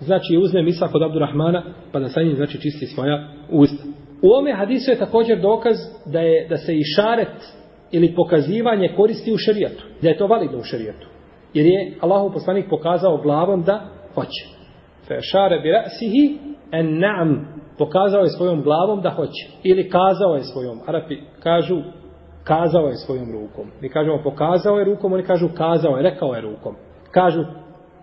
znači 0.01 0.37
uzme 0.37 0.63
misak 0.63 0.95
od 0.95 1.03
Abdurrahmana 1.03 1.63
pa 1.91 1.99
da 1.99 2.09
sa 2.09 2.21
njim 2.21 2.35
znači 2.35 2.61
čisti 2.61 2.85
svoja 2.85 3.27
usta. 3.49 3.83
U 4.21 4.33
ome 4.33 4.53
hadisu 4.53 4.91
je 4.91 4.99
također 4.99 5.41
dokaz 5.41 5.75
da 6.05 6.19
je 6.19 6.47
da 6.49 6.57
se 6.57 6.75
i 6.75 6.83
šaret 6.95 7.61
ili 7.91 8.15
pokazivanje 8.15 8.93
koristi 8.97 9.33
u 9.33 9.37
šerijatu. 9.37 9.83
Da 10.01 10.09
je 10.09 10.17
to 10.17 10.27
validno 10.27 10.57
u 10.57 10.63
šerijatu. 10.63 11.07
Jer 11.53 11.65
je 11.65 11.97
Allahu 12.01 12.33
poslanik 12.33 12.65
pokazao 12.69 13.17
glavom 13.17 13.63
da 13.63 13.89
hoće. 14.13 14.45
Fe 15.07 15.21
šare 15.21 15.59
bi 15.59 15.71
rasihi 15.71 16.37
en 16.71 16.87
na'am. 16.87 17.45
Pokazao 17.77 18.21
je 18.21 18.29
svojom 18.29 18.61
glavom 18.61 19.01
da 19.01 19.09
hoće. 19.09 19.47
Ili 19.63 19.89
kazao 19.89 20.35
je 20.35 20.43
svojom. 20.43 20.79
Arapi 20.87 21.17
kažu 21.39 21.81
kazao 22.43 22.87
je 22.87 22.95
svojom 22.95 23.31
rukom. 23.31 23.71
Mi 23.81 23.89
kažemo 23.89 24.21
pokazao 24.23 24.79
je 24.79 24.85
rukom, 24.85 25.13
oni 25.13 25.23
kažu 25.23 25.49
kazao 25.57 25.97
je, 25.97 26.03
rekao 26.03 26.33
je 26.33 26.41
rukom. 26.41 26.75
Kažu 27.11 27.43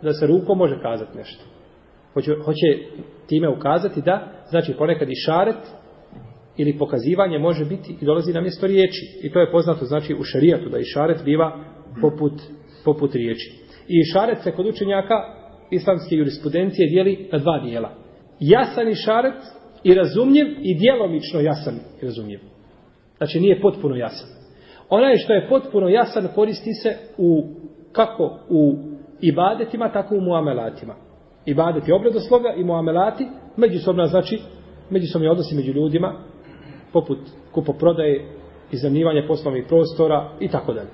da 0.02 0.12
se 0.12 0.26
rukom 0.26 0.58
može 0.58 0.82
kazati 0.82 1.18
nešto. 1.18 1.44
Hoće, 2.18 2.34
hoće 2.44 2.66
time 3.28 3.48
ukazati 3.48 4.02
da, 4.02 4.44
znači 4.48 4.74
ponekad 4.78 5.08
i 5.08 5.22
šaret 5.26 5.62
ili 6.56 6.78
pokazivanje 6.78 7.38
može 7.38 7.64
biti 7.64 7.96
i 8.00 8.04
dolazi 8.04 8.32
na 8.32 8.40
mjesto 8.40 8.66
riječi. 8.66 9.20
I 9.22 9.32
to 9.32 9.40
je 9.40 9.50
poznato 9.50 9.84
znači 9.84 10.14
u 10.14 10.22
šarijatu 10.22 10.68
da 10.68 10.78
i 10.78 10.84
šaret 10.84 11.24
biva 11.24 11.64
poput, 12.00 12.32
poput 12.84 13.14
riječi. 13.14 13.52
I 13.88 14.04
šaret 14.12 14.38
se 14.42 14.52
kod 14.52 14.66
učenjaka 14.66 15.14
islamske 15.70 16.14
jurisprudencije 16.14 16.88
dijeli 16.88 17.28
na 17.32 17.38
dva 17.38 17.58
dijela. 17.58 17.90
Jasan 18.40 18.88
i 18.88 18.94
šaret 18.94 19.42
i 19.84 19.94
razumljiv 19.94 20.46
i 20.62 20.78
djelomično 20.78 21.40
jasan 21.40 21.74
i 22.02 22.04
razumljiv. 22.04 22.40
Znači 23.16 23.40
nije 23.40 23.60
potpuno 23.60 23.96
jasan. 23.96 24.28
Onaj 24.88 25.16
što 25.16 25.32
je 25.32 25.48
potpuno 25.48 25.88
jasan 25.88 26.28
koristi 26.34 26.72
se 26.72 26.96
u 27.18 27.42
kako 27.92 28.38
u 28.48 28.76
ibadetima, 29.20 29.92
tako 29.92 30.14
u 30.14 30.20
muamelatima. 30.20 31.07
Ibadeti 31.48 31.92
obredosloga 31.92 32.52
i 32.56 32.64
muamelati 32.64 33.28
međusobna 33.56 34.06
znači 34.06 34.40
međusobni 34.90 35.28
odnosi 35.28 35.56
među 35.56 35.72
ljudima 35.72 36.14
poput 36.92 37.18
kupoprodaje, 37.52 38.26
iznajmljivanja 38.70 39.22
poslovnih 39.28 39.64
prostora 39.68 40.30
i 40.40 40.48
tako 40.48 40.72
dalje. 40.72 40.90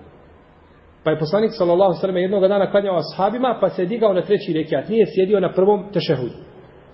Pa 1.05 1.11
je 1.11 1.19
poslanik 1.19 1.51
sallallahu 1.53 1.95
alejhi 2.03 2.15
ve 2.15 2.23
jednog 2.23 2.49
dana 2.49 2.71
klanjao 2.71 2.99
ashabima, 2.99 3.59
pa 3.61 3.69
se 3.69 3.83
je 3.83 3.87
digao 3.87 4.13
na 4.13 4.23
treći 4.23 4.53
rekiat, 4.53 4.89
nije 4.89 5.07
sjedio 5.15 5.41
na 5.41 5.53
prvom 5.53 5.85
tešehudu. 5.93 6.35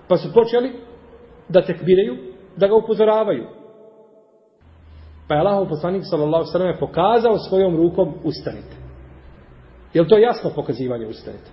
Pa 0.07 0.17
su 0.17 0.33
počeli 0.33 0.71
da 1.49 1.61
tekbiraju, 1.61 2.17
da 2.57 2.67
ga 2.67 2.75
upozoravaju. 2.75 3.47
Pa 5.27 5.35
je 5.35 5.41
Allahov 5.41 5.69
poslanik 5.69 6.03
sallallahu 6.09 6.45
alejhi 6.53 6.73
ve 6.73 6.79
pokazao 6.79 7.37
svojom 7.37 7.75
rukom 7.75 8.13
ustanite. 8.23 8.75
Je 9.93 10.07
to 10.07 10.17
jasno 10.17 10.49
pokazivanje 10.55 11.05
ustanite? 11.07 11.51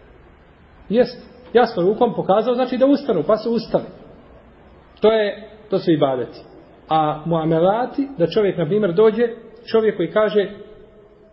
Jest. 0.88 1.37
Jasno 1.52 1.82
rukom 1.82 2.14
pokazao 2.14 2.54
znači 2.54 2.76
da 2.76 2.86
ustanu, 2.86 3.22
pa 3.26 3.36
su 3.36 3.50
ustali. 3.50 3.84
To 5.00 5.12
je 5.12 5.48
to 5.70 5.78
su 5.78 5.92
ibadeti. 5.92 6.38
A 6.88 7.22
muamelati, 7.26 8.08
da 8.18 8.26
čovjek, 8.26 8.58
na 8.58 8.66
primjer, 8.66 8.94
dođe, 8.94 9.28
čovjek 9.70 9.96
koji 9.96 10.10
kaže, 10.12 10.50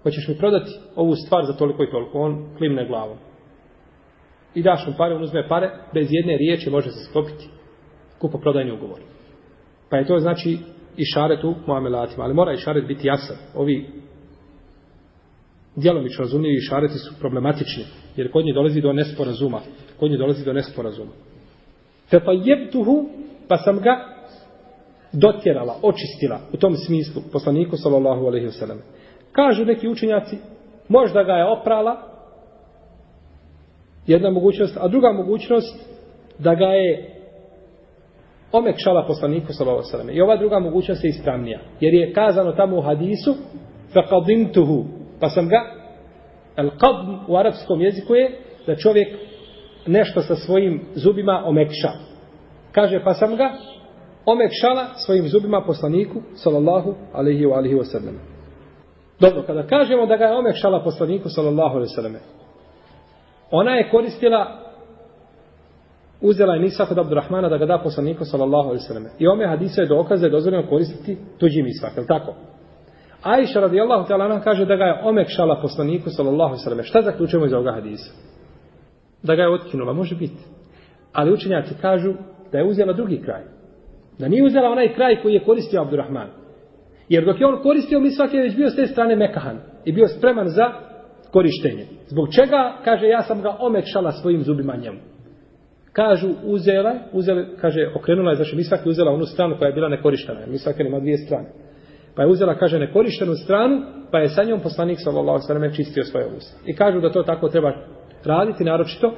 hoćeš 0.04 0.28
mi 0.28 0.38
prodati 0.38 0.72
ovu 0.96 1.16
stvar 1.16 1.46
za 1.46 1.54
toliko 1.54 1.84
i 1.84 1.92
toliko, 1.92 2.20
on 2.20 2.56
klimne 2.58 2.88
glavom. 2.88 3.18
I 4.56 4.64
daš 4.64 4.88
mu 4.88 4.94
pare, 4.98 5.16
on 5.16 5.24
uzme 5.24 5.48
pare, 5.48 5.72
bez 5.94 6.08
jedne 6.10 6.38
riječi 6.38 6.70
može 6.70 6.92
se 6.92 7.06
sklopiti 7.10 7.50
kupo 8.20 8.38
prodajni 8.38 8.72
ugovor. 8.72 9.00
Pa 9.90 9.98
je 9.98 10.06
to 10.06 10.20
znači 10.20 10.58
i 10.98 11.06
šaret 11.06 11.44
u 11.44 11.56
muamelatima, 11.68 12.24
ali 12.24 12.34
mora 12.34 12.54
i 12.54 12.58
šaret 12.58 12.88
biti 12.88 13.08
jasan. 13.08 13.38
Ovi 13.56 14.05
djelomično 15.76 16.24
razumljivi 16.24 16.62
šareti 16.62 16.98
su 16.98 17.14
problematični, 17.20 17.84
jer 18.16 18.32
kod 18.32 18.46
nje 18.46 18.54
dolazi 18.54 18.82
do 18.82 18.94
nesporazuma. 18.94 19.62
Kod 20.00 20.12
nje 20.12 20.18
dolazi 20.18 20.46
do 20.46 20.54
nesporazuma. 20.54 21.12
Fetajebtuhu, 22.10 23.10
pa 23.48 23.58
sam 23.58 23.80
ga 23.80 24.16
dotjerala, 25.14 25.76
očistila 25.82 26.40
u 26.54 26.58
tom 26.58 26.76
smislu 26.76 27.22
poslaniku 27.32 27.78
sallallahu 27.78 28.26
alejhi 28.26 28.46
ve 28.46 28.52
sellem. 28.52 28.82
Kažu 29.32 29.66
neki 29.66 29.88
učenjaci, 29.88 30.38
možda 30.90 31.24
ga 31.24 31.34
je 31.34 31.46
oprala 31.46 32.16
jedna 34.08 34.30
mogućnost, 34.30 34.78
a 34.82 34.88
druga 34.88 35.12
mogućnost 35.12 35.96
da 36.40 36.56
ga 36.56 36.66
je 36.66 37.16
omekšala 38.52 39.08
poslaniku 39.08 39.54
sallallahu 39.54 39.80
alejhi 39.80 39.92
ve 39.92 39.98
sellem. 39.98 40.18
I 40.18 40.22
ova 40.22 40.38
druga 40.38 40.60
mogućnost 40.60 41.04
je 41.04 41.10
ispravnija, 41.10 41.60
jer 41.80 41.94
je 41.94 42.14
kazano 42.14 42.52
tamo 42.52 42.78
u 42.78 42.82
hadisu 42.82 43.36
faqadintuhu, 43.94 44.84
pa 45.26 45.30
sam 45.30 45.48
ga 45.50 45.62
al 46.56 46.70
qadm 46.70 47.18
u 47.28 47.38
arapskom 47.38 47.82
jeziku 47.82 48.16
je 48.16 48.32
da 48.68 48.76
čovjek 48.76 49.08
nešto 49.88 50.22
sa 50.22 50.36
svojim 50.36 50.82
zubima 50.96 51.44
omekša. 51.46 51.92
Kaže, 52.72 53.04
pa 53.04 53.14
sam 53.14 53.36
ga 53.36 53.50
omekšala 54.26 54.86
svojim 55.06 55.28
zubima 55.28 55.62
poslaniku, 55.62 56.22
sallallahu 56.36 56.96
alaihi 57.14 57.46
wa 57.46 57.58
alihi 57.58 57.76
wa 57.76 57.84
sallam. 57.84 58.20
Dobro, 59.20 59.44
kada 59.48 59.68
kažemo 59.68 60.06
da 60.06 60.18
ga 60.18 60.26
je 60.26 60.38
omekšala 60.38 60.84
poslaniku, 60.84 61.30
sallallahu 61.30 61.76
alaihi 61.76 61.92
wa 61.92 61.96
sallam, 61.96 62.16
ona 63.52 63.76
je 63.76 63.90
koristila 63.90 64.62
uzela 66.22 66.54
je 66.54 66.60
misak 66.60 66.92
od 66.92 66.98
Abdurrahmana 66.98 67.50
da 67.50 67.58
ga 67.58 67.66
da 67.66 67.78
poslaniku, 67.84 68.26
sallallahu 68.26 68.70
alaihi 68.70 68.84
wa 68.84 68.88
sallam. 68.88 69.06
I 69.20 69.28
ome 69.28 69.48
hadisa 69.48 69.82
je 69.82 69.88
dokaze 69.88 70.22
da 70.22 70.28
je 70.28 70.32
dozvoljeno 70.32 70.70
koristiti 70.70 71.18
tuđi 71.40 71.62
misak, 71.62 71.98
je 71.98 72.08
tako? 72.08 72.34
Ajša 73.26 73.60
radijallahu 73.60 74.08
ta'ala 74.08 74.44
kaže 74.44 74.66
da 74.66 74.76
ga 74.76 74.84
je 74.84 75.02
omekšala 75.04 75.62
poslaniku, 75.62 76.10
sallallahu 76.10 76.56
sallam. 76.58 76.84
Šta 76.84 77.02
zaključujemo 77.02 77.46
iz 77.46 77.54
ovoga 77.54 77.72
hadisa? 77.72 78.12
Da 79.24 79.36
ga 79.36 79.42
je 79.42 79.54
otkinula, 79.54 79.94
može 79.94 80.16
biti. 80.16 80.44
Ali 81.14 81.34
učenjaci 81.34 81.74
kažu 81.82 82.14
da 82.52 82.58
je 82.58 82.68
uzela 82.68 82.94
drugi 82.94 83.22
kraj. 83.22 83.42
Da 84.20 84.28
nije 84.28 84.46
uzela 84.46 84.70
onaj 84.70 84.94
kraj 84.94 85.22
koji 85.22 85.34
je 85.34 85.44
koristio 85.44 85.82
Abdurrahman. 85.82 86.28
Jer 87.10 87.26
dok 87.26 87.40
je 87.40 87.48
on 87.48 87.62
koristio, 87.64 88.00
mi 88.00 88.12
svaki 88.12 88.38
je 88.38 88.44
već 88.44 88.56
bio 88.56 88.70
s 88.70 88.76
te 88.76 88.88
strane 88.88 89.16
mekahan 89.16 89.58
i 89.86 89.92
bio 89.92 90.08
spreman 90.08 90.48
za 90.48 90.74
korištenje. 91.32 91.86
Zbog 92.08 92.28
čega, 92.34 92.78
kaže, 92.84 93.08
ja 93.08 93.22
sam 93.22 93.42
ga 93.42 93.58
omekšala 93.60 94.12
svojim 94.12 94.42
zubima 94.44 94.76
njemu. 94.76 94.98
Kažu, 95.94 96.28
uzela, 96.44 96.96
uzela, 97.14 97.46
kaže, 97.62 97.92
okrenula 97.96 98.32
je, 98.32 98.36
znači, 98.36 98.56
mi 98.56 98.64
svaki 98.64 98.90
uzela 98.90 99.12
onu 99.12 99.26
stranu 99.26 99.56
koja 99.58 99.68
je 99.68 99.74
bila 99.74 99.90
nekorištena. 99.90 100.40
Mi 100.48 100.58
svaki 100.58 100.84
ima 100.84 101.00
dvije 101.00 101.18
strane. 101.18 101.50
Pa 102.16 102.22
je 102.22 102.30
uzela, 102.30 102.56
kaže, 102.56 102.80
nekorištenu 102.80 103.36
stranu, 103.36 103.82
pa 104.12 104.20
je 104.20 104.30
sa 104.30 104.44
njom 104.44 104.60
poslanik, 104.60 104.98
sallallahu 105.04 105.40
sallam, 105.48 105.74
čistio 105.74 106.04
svoje 106.04 106.26
usta. 106.38 106.58
I 106.66 106.76
kažu 106.76 107.02
da 107.02 107.12
to 107.12 107.24
tako 107.24 107.50
treba 107.50 107.74
raditi, 108.26 108.64
naročito, 108.64 109.14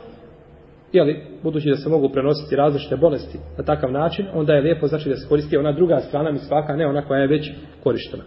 jeli, 0.91 1.25
budući 1.43 1.69
da 1.69 1.75
se 1.75 1.89
mogu 1.89 2.09
prenositi 2.09 2.55
različite 2.55 2.95
bolesti 2.95 3.39
na 3.57 3.63
takav 3.63 3.91
način, 3.91 4.25
onda 4.33 4.53
je 4.53 4.61
lijepo 4.61 4.87
znači 4.87 5.09
da 5.09 5.15
se 5.15 5.27
koristi 5.29 5.57
ona 5.57 5.71
druga 5.71 5.99
strana 5.99 6.31
mi 6.31 6.37
svaka, 6.37 6.75
ne 6.75 6.87
ona 6.87 7.01
koja 7.07 7.21
je 7.21 7.27
već 7.27 7.51
korištena. 7.83 8.23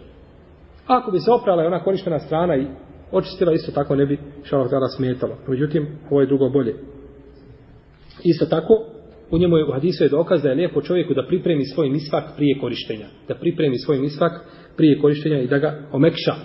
Ako 0.87 1.11
bi 1.11 1.19
se 1.19 1.31
oprala 1.31 1.67
ona 1.67 1.83
korištena 1.83 2.19
strana 2.19 2.55
i 2.55 2.67
očistila, 3.11 3.53
isto 3.53 3.71
tako 3.71 3.95
ne 3.95 4.05
bi 4.05 4.19
šalak 4.43 4.69
tada 4.69 4.87
smetalo. 4.87 5.35
Međutim, 5.47 5.87
ovo 6.09 6.21
je 6.21 6.27
drugo 6.27 6.49
bolje. 6.49 6.75
Isto 8.23 8.45
tako, 8.45 8.73
u 9.31 9.37
njemu 9.37 9.57
je 9.57 9.65
u 9.65 9.71
hadisu 9.71 10.03
je 10.03 10.09
dokaz 10.09 10.41
da 10.41 10.49
je 10.49 10.55
lijepo 10.55 10.81
čovjeku 10.81 11.13
da 11.13 11.25
pripremi 11.27 11.65
svoj 11.65 11.89
misvak 11.89 12.23
prije 12.35 12.59
korištenja. 12.59 13.05
Da 13.27 13.35
pripremi 13.35 13.77
svoj 13.77 13.99
misvak 13.99 14.31
prije 14.77 14.99
korištenja 14.99 15.39
i 15.39 15.47
da 15.47 15.57
ga 15.57 15.79
omekša. 15.91 16.35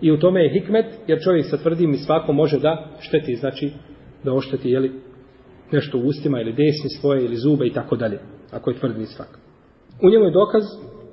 I 0.00 0.10
u 0.12 0.18
tome 0.18 0.42
je 0.42 0.52
hikmet, 0.52 0.86
jer 1.06 1.18
čovjek 1.24 1.46
sa 1.46 1.56
tvrdim 1.56 1.90
misvakom 1.90 2.36
može 2.36 2.58
da 2.58 2.86
šteti, 3.00 3.34
znači 3.34 3.70
da 4.24 4.32
ošteti, 4.32 4.70
jeli, 4.70 4.92
nešto 5.72 5.98
u 5.98 6.06
ustima 6.06 6.40
ili 6.40 6.52
desni 6.52 6.90
svoje 7.00 7.24
ili 7.24 7.36
zube 7.36 7.66
i 7.66 7.72
tako 7.72 7.96
dalje, 7.96 8.18
ako 8.52 8.70
je 8.70 8.76
tvrd 8.76 8.98
misvak. 8.98 9.38
U 10.02 10.10
njemu 10.10 10.24
je 10.24 10.30
dokaz 10.30 10.62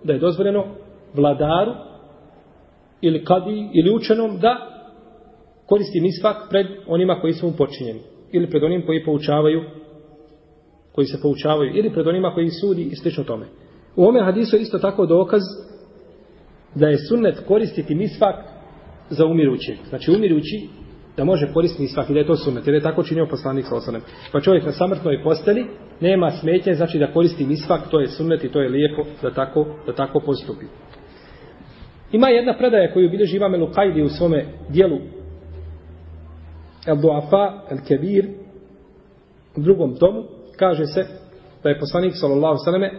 da 0.03 0.13
je 0.13 0.19
dozvoljeno 0.19 0.65
vladaru 1.13 1.71
ili 3.01 3.23
kadi 3.23 3.69
ili 3.73 3.95
učenom 3.95 4.37
da 4.39 4.57
koristi 5.65 6.01
misvak 6.01 6.37
pred 6.49 6.67
onima 6.87 7.19
koji 7.21 7.33
su 7.33 7.47
mu 7.47 7.53
počinjeni 7.57 7.99
ili 8.31 8.49
pred 8.49 8.63
onim 8.63 8.85
koji 8.85 9.05
poučavaju 9.05 9.61
koji 10.99 11.07
se 11.07 11.21
poučavaju 11.21 11.71
ili 11.75 11.93
pred 11.93 12.07
onima 12.07 12.33
koji 12.33 12.49
sudi 12.49 12.83
i 12.83 12.95
slično 12.95 13.23
tome. 13.23 13.45
U 13.95 14.05
ome 14.05 14.23
hadisu 14.23 14.55
je 14.55 14.61
isto 14.61 14.79
tako 14.79 15.05
dokaz 15.05 15.41
da 16.75 16.87
je 16.87 16.97
sunnet 16.97 17.39
koristiti 17.47 17.95
misvak 17.95 18.35
za 19.09 19.25
umirućeg. 19.25 19.77
Znači 19.89 20.11
umirući 20.11 20.67
da 21.17 21.23
može 21.23 21.53
koristiti 21.53 21.87
svaki 21.87 22.13
da 22.13 22.19
je 22.19 22.27
to 22.27 22.35
sunnet, 22.35 22.67
jer 22.67 22.73
je 22.73 22.81
tako 22.81 23.03
činio 23.03 23.27
poslanik 23.29 23.65
sa 23.65 23.75
osanem. 23.75 24.01
Pa 24.31 24.41
čovjek 24.41 24.65
na 24.65 24.71
samrtnoj 24.71 25.23
posteli 25.23 25.65
nema 25.99 26.31
smetnje, 26.31 26.73
znači 26.73 26.99
da 26.99 27.13
koristi 27.13 27.45
misvak, 27.45 27.81
to 27.91 27.99
je 27.99 28.07
sunnet 28.07 28.43
i 28.43 28.51
to 28.51 28.61
je 28.61 28.69
lijepo 28.69 29.03
da 29.21 29.33
tako, 29.33 29.65
da 29.85 29.93
tako 29.93 30.19
postupi. 30.19 30.65
Ima 32.11 32.27
jedna 32.27 32.57
predaja 32.57 32.93
koju 32.93 33.09
bilježi 33.09 33.37
Imam 33.37 33.61
Lukajdi 33.61 34.01
u 34.01 34.09
svome 34.09 34.45
dijelu 34.69 34.97
El 36.87 36.97
Duafa, 37.01 37.61
El 37.71 37.77
Kebir, 37.87 38.25
u 39.57 39.61
drugom 39.61 39.95
tomu, 39.95 40.38
kaže 40.59 40.85
se 40.85 41.05
da 41.63 41.69
je 41.69 41.79
poslanik 41.79 42.13
sallallahu 42.15 42.57
sallame 42.65 42.91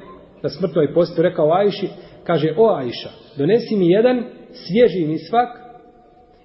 na 0.43 0.49
smrtnoj 0.49 0.95
postu 0.95 1.23
rekao 1.23 1.53
Ajši, 1.53 1.89
kaže, 2.25 2.55
o 2.57 2.75
Ajša, 2.75 3.09
donesi 3.37 3.77
mi 3.77 3.91
jedan 3.91 4.25
svježi 4.53 5.07
misvak 5.07 5.49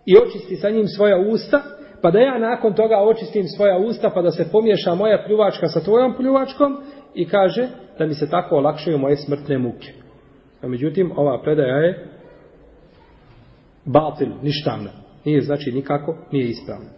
i 0.06 0.16
očisti 0.18 0.56
sa 0.56 0.70
njim 0.70 0.88
svoja 0.88 1.18
usta, 1.18 1.62
pa 2.02 2.12
da 2.12 2.20
ja 2.20 2.40
nakon 2.40 2.74
toga 2.74 2.98
očistim 2.98 3.44
svoja 3.48 3.78
usta, 3.78 4.10
pa 4.10 4.22
da 4.22 4.32
se 4.32 4.52
pomiješa 4.52 4.96
moja 4.96 5.24
pljuvačka 5.28 5.68
sa 5.68 5.80
tvojom 5.80 6.16
pljuvačkom 6.18 6.78
i 7.14 7.28
kaže 7.28 7.68
da 8.00 8.06
mi 8.06 8.14
se 8.14 8.30
tako 8.30 8.56
olakšaju 8.56 8.98
moje 8.98 9.18
smrtne 9.18 9.58
muke. 9.58 9.94
A 10.62 10.68
međutim, 10.68 11.12
ova 11.16 11.42
predaja 11.42 11.76
je 11.76 12.08
batil, 13.86 14.28
ništavna. 14.42 14.90
Nije 15.26 15.42
znači 15.42 15.72
nikako, 15.72 16.18
nije 16.32 16.50
ispravna. 16.50 16.90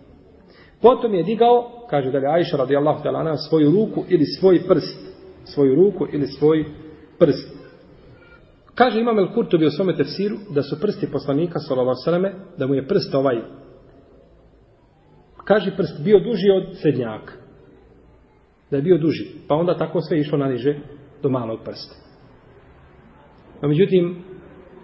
Potom 0.81 1.13
je 1.13 1.23
digao, 1.23 1.76
kaže 1.89 2.11
da 2.11 2.17
li 2.17 2.27
Aisha 2.27 2.57
radijallahu 2.57 3.03
ta'ala 3.03 3.35
svoju 3.49 3.71
ruku 3.71 4.03
ili 4.09 4.25
svoj 4.25 4.59
prst. 4.67 5.07
Svoju 5.43 5.75
ruku 5.75 6.07
ili 6.13 6.27
svoj 6.27 6.65
prst. 7.19 7.57
Kaže 8.75 8.99
Imam 8.99 9.19
El-Kurtubi 9.19 9.65
u 9.65 9.71
svome 9.71 9.95
tefsiru 9.95 10.35
da 10.55 10.63
su 10.63 10.79
prsti 10.81 11.11
poslanika 11.11 11.59
sallallahu 11.59 12.01
sallame, 12.03 12.33
da 12.57 12.67
mu 12.67 12.75
je 12.75 12.87
prst 12.87 13.15
ovaj 13.15 13.41
kaže 15.47 15.75
prst 15.77 16.03
bio 16.03 16.19
duži 16.19 16.49
od 16.49 16.77
srednjaka. 16.81 17.33
Da 18.71 18.77
je 18.77 18.83
bio 18.83 18.97
duži. 18.97 19.25
Pa 19.47 19.55
onda 19.55 19.77
tako 19.77 20.01
sve 20.01 20.19
išlo 20.19 20.37
na 20.37 20.47
niže 20.47 20.79
do 21.23 21.29
malog 21.29 21.59
prsta. 21.65 21.95
A 23.61 23.67
međutim, 23.67 24.23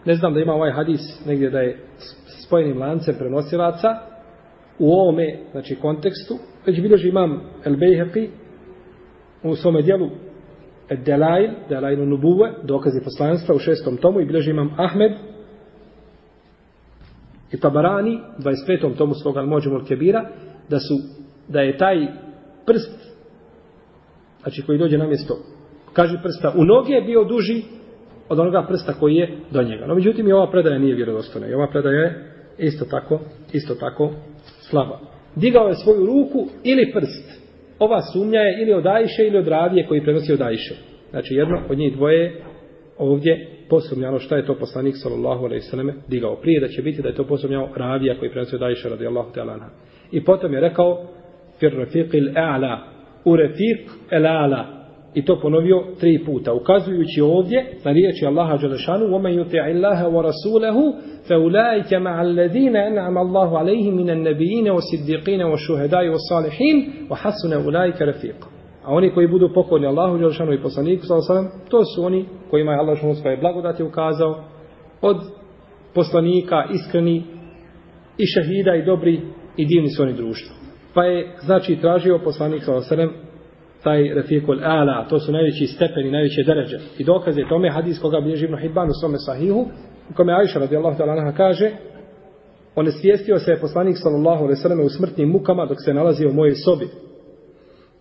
ne 0.06 0.16
znam 0.16 0.34
da 0.34 0.40
ima 0.40 0.54
ovaj 0.54 0.72
hadis 0.72 1.26
negdje 1.26 1.50
da 1.50 1.60
je 1.60 1.80
spojenim 2.46 2.78
lancem 2.78 3.16
prenosilaca 3.20 3.88
u 4.80 4.94
ovome, 4.94 5.40
znači, 5.52 5.76
kontekstu, 5.76 6.38
već 6.66 6.82
bilježi 6.82 7.10
imam 7.10 7.42
El 7.66 7.76
Bejheqi 7.76 8.30
u 9.44 9.56
svome 9.56 9.82
dijelu 9.82 10.10
Delail, 11.06 11.52
Delailu 11.70 12.06
Nubuve, 12.06 12.54
dokazi 12.64 13.04
poslanstva 13.04 13.56
u 13.56 13.60
šestom 13.60 13.98
tomu 13.98 14.20
i 14.20 14.26
bilježi 14.26 14.52
imam 14.52 14.74
Ahmed 14.78 15.12
i 17.52 17.60
Tabarani, 17.60 18.20
25. 18.40 18.98
tomu 18.98 19.14
svoga 19.14 19.42
Mođumul 19.42 19.86
Kebira, 19.86 20.30
da 20.70 20.80
su, 20.80 20.96
da 21.48 21.62
je 21.62 21.78
taj 21.78 22.08
prst, 22.66 23.14
znači 24.42 24.62
koji 24.62 24.80
dođe 24.80 24.98
na 24.98 25.08
mjesto, 25.08 25.38
kaže 25.94 26.22
prsta, 26.24 26.54
u 26.58 26.66
noge 26.66 26.94
je 26.94 27.02
bio 27.02 27.24
duži 27.24 27.64
od 28.30 28.40
onoga 28.40 28.66
prsta 28.68 28.94
koji 28.94 29.16
je 29.16 29.38
do 29.52 29.64
njega. 29.64 29.88
No, 29.88 29.96
međutim, 29.96 30.28
i 30.28 30.32
ova 30.34 30.52
predaja 30.52 30.80
nije 30.80 30.96
vjerodostojna. 30.96 31.48
I 31.48 31.54
ova 31.54 31.68
predaja 31.68 32.00
je 32.00 32.34
isto 32.58 32.86
tako, 32.86 33.20
isto 33.54 33.76
tako 33.76 34.12
slaba. 34.70 35.13
Digao 35.36 35.68
je 35.68 35.76
svoju 35.76 36.06
ruku 36.06 36.48
ili 36.64 36.92
prst 36.94 37.44
ova 37.80 38.02
sumnja 38.02 38.40
je 38.40 38.62
ili 38.62 38.74
od 38.74 38.88
Ajše 38.88 39.28
ili 39.28 39.38
od 39.38 39.48
Ravije 39.48 39.88
koji 39.88 40.04
prenosi 40.04 40.34
od 40.34 40.42
Ajše. 40.42 40.76
Znači 41.10 41.34
jedno 41.34 41.62
od 41.70 41.78
njih 41.78 41.96
dvoje 41.96 42.42
ovdje 42.98 43.48
posumnjalo 43.70 44.20
šta 44.20 44.36
je 44.36 44.46
to 44.46 44.56
poslanik 44.56 44.96
sallallahu 44.98 45.46
alejhi 45.46 45.64
ve 45.66 45.70
selleme 45.70 45.94
digao 46.08 46.36
prije 46.36 46.60
da 46.60 46.68
će 46.68 46.82
biti 46.82 47.02
da 47.02 47.08
je 47.08 47.16
to 47.16 47.24
posumnjao 47.24 47.70
Ravija 47.76 48.20
koji 48.20 48.32
prenosi 48.32 48.56
od 48.56 48.64
Ajše 48.64 48.90
radijallahu 48.90 49.32
ta'ala 49.36 49.54
anha. 49.54 49.70
I 50.12 50.24
potom 50.24 50.54
je 50.54 50.60
rekao 50.60 51.08
fir 51.60 51.74
rafiqil 51.74 52.34
a'la 52.36 52.78
u 53.26 53.36
rafiq 53.36 53.90
al 54.12 54.24
a'la 54.24 54.83
i 55.15 55.25
to 55.25 55.41
ponovio 55.41 55.85
tri 56.01 56.25
puta, 56.27 56.53
ukazujući 56.53 57.21
ovdje 57.21 57.67
na 57.85 57.93
riječi 57.93 58.27
Allaha 58.27 58.57
Đelešanu 58.57 59.05
وَمَنْ 59.05 59.33
يُطِعِ 59.41 59.65
اللَّهَ 59.75 60.09
وَرَسُولَهُ 60.09 60.77
فَأُولَٰئِكَ 61.29 61.93
مَعَ 61.95 62.23
الَّذِينَ 62.23 62.77
أَنْعَمَ 62.77 63.19
اللَّهُ 63.19 63.59
عَلَيْهِمْ 63.59 63.95
مِنَ 63.97 64.11
النَّبِيِّينَ 64.11 64.69
وَالصِّدِّقِينَ 64.69 65.43
وَالشُّهَدَاءِ 65.43 66.05
وَالصَّالِحِينَ 66.09 66.77
وَحَسُنَ 67.11 67.53
أُولَٰئِكَ 67.53 68.03
رَفِيقًا 68.03 68.49
A 68.85 68.93
oni 68.95 69.11
koji 69.11 69.29
budu 69.29 69.51
pokorni 69.55 69.87
Allahu 69.87 70.19
Đelešanu 70.19 70.53
i 70.53 70.63
poslaniku 70.63 71.07
sallam, 71.07 71.49
to 71.71 71.85
su 71.85 72.05
oni 72.05 72.25
kojima 72.51 72.73
je 72.73 72.79
Allah 72.79 72.95
Đelešanu 72.95 73.15
svoje 73.15 73.37
blagodati 73.37 73.83
ukazao 73.83 74.45
od 75.03 75.17
poslanika, 75.95 76.65
iskreni 76.75 77.23
i 78.19 78.27
šehida 78.27 78.75
i 78.75 78.85
dobri 78.85 79.21
i 79.57 79.67
divni 79.67 79.89
su 79.91 80.03
oni 80.03 80.13
društvo. 80.13 80.57
Pa 80.95 81.05
je, 81.05 81.37
znači, 81.41 81.77
tražio 81.77 82.21
poslanik 82.25 82.63
sallam 82.65 83.29
taj 83.84 84.14
Refikul 84.14 84.60
Ala, 84.64 85.06
to 85.10 85.20
su 85.20 85.32
najveći 85.32 85.68
stepeni, 85.68 86.12
najveće 86.12 86.44
deređe. 86.44 86.78
I 86.98 87.04
dokaz 87.04 87.38
je 87.38 87.50
tome 87.50 87.70
hadis 87.70 88.00
koga 88.00 88.20
bilježi 88.22 88.46
Ibn 88.46 88.58
Hibban 88.58 88.90
u 88.90 88.94
svome 89.02 89.18
sahihu, 89.18 89.66
u 90.10 90.14
kome 90.16 90.34
Aisha 90.34 90.60
radijallahu 90.60 90.98
ta'ala 90.98 91.12
anha 91.12 91.32
kaže, 91.38 91.72
on 92.76 92.86
je 92.86 93.40
se 93.40 93.58
poslanik 93.62 93.96
sallallahu 93.98 94.44
alaihi 94.44 94.62
sallam 94.62 94.86
u 94.86 94.90
smrtnim 94.90 95.30
mukama 95.30 95.66
dok 95.66 95.78
se 95.86 95.94
nalazio 95.94 96.30
u 96.30 96.34
mojoj 96.34 96.56
sobi. 96.56 96.88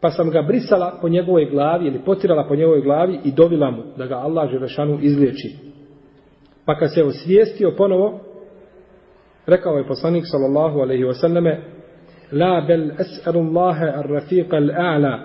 Pa 0.01 0.11
sam 0.11 0.31
ga 0.31 0.43
brisala 0.43 0.99
po 1.01 1.09
njegovoj 1.09 1.51
glavi 1.51 1.87
ili 1.87 2.05
potirala 2.05 2.45
po 2.49 2.57
njegovoj 2.57 2.81
glavi 2.81 3.19
i 3.25 3.33
dovila 3.33 3.71
mu 3.71 3.83
da 3.97 4.07
ga 4.07 4.15
Allah 4.15 4.51
Želešanu 4.51 4.99
izliječi. 5.03 5.57
Pa 6.67 6.79
kad 6.79 6.95
se 6.95 7.05
osvijestio 7.05 7.75
ponovo, 7.77 8.21
rekao 9.47 9.77
je 9.77 9.87
poslanik 9.87 10.25
sallallahu 10.27 10.79
alaihi 10.79 11.05
wasallame, 11.05 11.57
La 12.33 12.65
bel 12.67 12.91
es'alu 12.91 13.41
Allahe 13.41 13.85
ar 13.85 14.07
rafiqa 14.09 14.57
al-a'la 14.57 15.19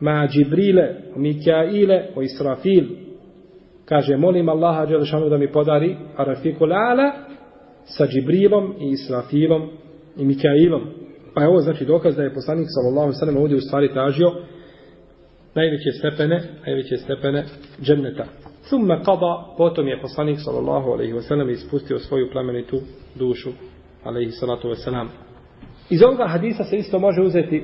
ma 0.00 0.26
Džibrile, 0.26 0.94
Mikaile, 1.16 2.08
o 2.16 2.22
Israfil. 2.22 2.84
Kaže, 3.84 4.16
molim 4.16 4.48
Allaha 4.48 4.86
Đelešanu 4.86 5.28
da 5.28 5.38
mi 5.38 5.52
podari 5.52 5.96
Arafiku 6.16 6.64
Lala 6.66 7.12
sa 7.84 8.06
Džibrilom 8.06 8.74
i 8.80 8.90
Israfilom 8.90 9.70
i 10.16 10.24
Mikailom. 10.24 10.82
Pa 11.34 11.42
je 11.42 11.48
ovo 11.48 11.60
znači 11.60 11.84
dokaz 11.84 12.16
da 12.16 12.22
je 12.22 12.34
poslanik 12.34 12.66
sallallahu 12.68 13.12
sallam 13.12 13.36
ovdje 13.36 13.56
u 13.56 13.60
stvari 13.60 13.92
tražio 13.92 14.32
najveće 15.54 15.90
stepene, 15.98 16.42
najveće 16.66 16.96
stepene 16.96 17.44
dženneta. 17.82 18.24
Thumma 18.68 19.00
qada, 19.06 19.56
potom 19.56 19.88
je 19.88 20.00
poslanik 20.00 20.38
sallallahu 20.44 20.90
alejhi 20.90 21.12
ve 21.12 21.22
sellem 21.22 21.50
ispustio 21.50 21.98
svoju 21.98 22.30
plamenitu 22.32 22.80
dušu 23.14 23.50
alejhi 24.04 24.30
salatu 24.30 24.68
ve 24.68 24.74
selam. 24.74 25.08
Iz 25.90 26.02
ovoga 26.02 26.26
hadisa 26.26 26.64
se 26.64 26.76
isto 26.76 26.98
može 26.98 27.22
uzeti 27.22 27.62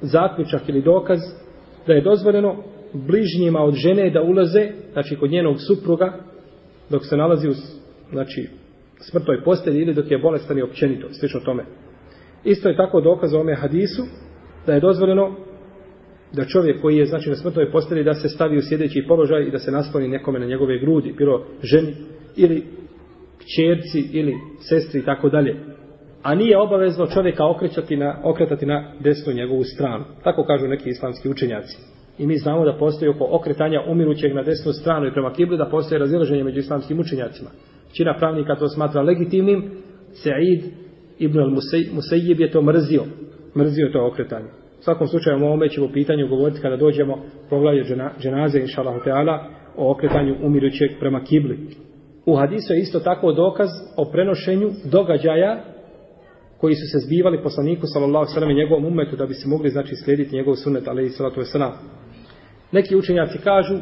zaključak 0.00 0.68
ili 0.68 0.82
dokaz 0.82 1.20
da 1.86 1.92
je 1.92 2.00
dozvoljeno 2.00 2.56
bližnjima 2.92 3.60
od 3.60 3.74
žene 3.74 4.10
da 4.10 4.22
ulaze, 4.22 4.68
znači 4.92 5.16
kod 5.16 5.30
njenog 5.30 5.56
supruga, 5.60 6.12
dok 6.90 7.06
se 7.06 7.16
nalazi 7.16 7.48
u 7.48 7.52
znači, 8.10 8.48
smrtoj 9.10 9.44
postelji 9.44 9.82
ili 9.82 9.94
dok 9.94 10.10
je 10.10 10.18
bolestan 10.18 10.58
i 10.58 10.62
općenito, 10.62 11.06
slično 11.10 11.40
tome. 11.40 11.64
Isto 12.44 12.68
je 12.68 12.76
tako 12.76 13.00
dokaz 13.00 13.34
o 13.34 13.40
ome 13.40 13.54
hadisu, 13.54 14.02
da 14.66 14.74
je 14.74 14.80
dozvoljeno 14.80 15.36
da 16.32 16.44
čovjek 16.44 16.82
koji 16.82 16.96
je 16.96 17.06
znači 17.06 17.30
na 17.30 17.36
smrtnoj 17.36 17.70
postelji 17.70 18.04
da 18.04 18.14
se 18.14 18.28
stavi 18.28 18.58
u 18.58 18.62
sjedeći 18.62 19.04
položaj 19.08 19.42
i 19.42 19.50
da 19.50 19.58
se 19.58 19.70
nasloni 19.70 20.08
nekome 20.08 20.38
na 20.38 20.46
njegove 20.46 20.78
grudi, 20.78 21.12
bilo 21.12 21.46
ženi 21.62 21.94
ili 22.36 22.64
kćerci 23.38 24.08
ili 24.12 24.34
sestri 24.60 25.00
i 25.00 25.04
tako 25.04 25.28
dalje 25.28 25.56
a 26.22 26.34
nije 26.34 26.58
obavezno 26.58 27.06
čovjeka 27.06 27.46
okretati 27.46 27.96
na, 27.96 28.16
okretati 28.24 28.66
na 28.66 28.92
desnu 29.00 29.32
njegovu 29.32 29.64
stranu. 29.64 30.04
Tako 30.24 30.44
kažu 30.44 30.66
neki 30.66 30.90
islamski 30.90 31.28
učenjaci. 31.28 31.76
I 32.18 32.26
mi 32.26 32.36
znamo 32.36 32.64
da 32.64 32.78
postoji 32.78 33.08
oko 33.08 33.28
okretanja 33.30 33.80
umirućeg 33.88 34.34
na 34.34 34.42
desnu 34.42 34.72
stranu 34.72 35.06
i 35.06 35.12
prema 35.12 35.32
kibli 35.32 35.58
da 35.58 35.68
postoje 35.70 35.98
razilaženje 35.98 36.44
među 36.44 36.58
islamskim 36.58 37.00
učenjacima. 37.00 37.50
Čina 37.92 38.16
pravnika 38.18 38.56
to 38.56 38.68
smatra 38.68 39.02
legitimnim, 39.02 39.70
Sa'id 40.12 40.62
ibn 41.18 41.38
al-Musayyib 41.38 42.40
je 42.40 42.50
to 42.50 42.62
mrzio. 42.62 43.04
Mrzio 43.56 43.88
to 43.92 44.06
okretanje. 44.06 44.46
U 44.80 44.82
svakom 44.82 45.06
slučaju 45.06 45.42
o 45.42 45.46
ovome 45.46 45.68
ćemo 45.68 45.92
pitanju 45.92 46.28
govoriti 46.28 46.60
kada 46.60 46.76
dođemo 46.76 47.18
poglavlje 47.50 47.84
dženaze, 48.20 48.60
inša 48.60 48.80
Allah, 48.80 49.40
o 49.76 49.90
okretanju 49.90 50.36
umirućeg 50.42 50.90
prema 51.00 51.20
kibli. 51.24 51.58
U 52.26 52.36
hadisu 52.36 52.72
je 52.72 52.80
isto 52.80 53.00
tako 53.00 53.32
dokaz 53.32 53.68
o 53.96 54.04
prenošenju 54.04 54.70
događaja 54.84 55.71
koji 56.62 56.74
su 56.74 56.86
se 56.92 56.98
zbivali 57.06 57.42
poslaniku 57.42 57.86
sallallahu 57.86 58.26
alejhi 58.36 58.54
ve 58.54 58.60
njegovom 58.60 58.84
ummetu 58.84 59.16
da 59.16 59.26
bi 59.26 59.34
se 59.34 59.48
mogli 59.48 59.70
znači 59.70 59.94
slijediti 59.96 60.36
njegov 60.36 60.54
sunnet 60.54 60.88
alejhi 60.88 61.10
salatu 61.10 61.40
vesselam. 61.40 61.72
Neki 62.72 62.96
učenjaci 62.96 63.38
kažu 63.38 63.74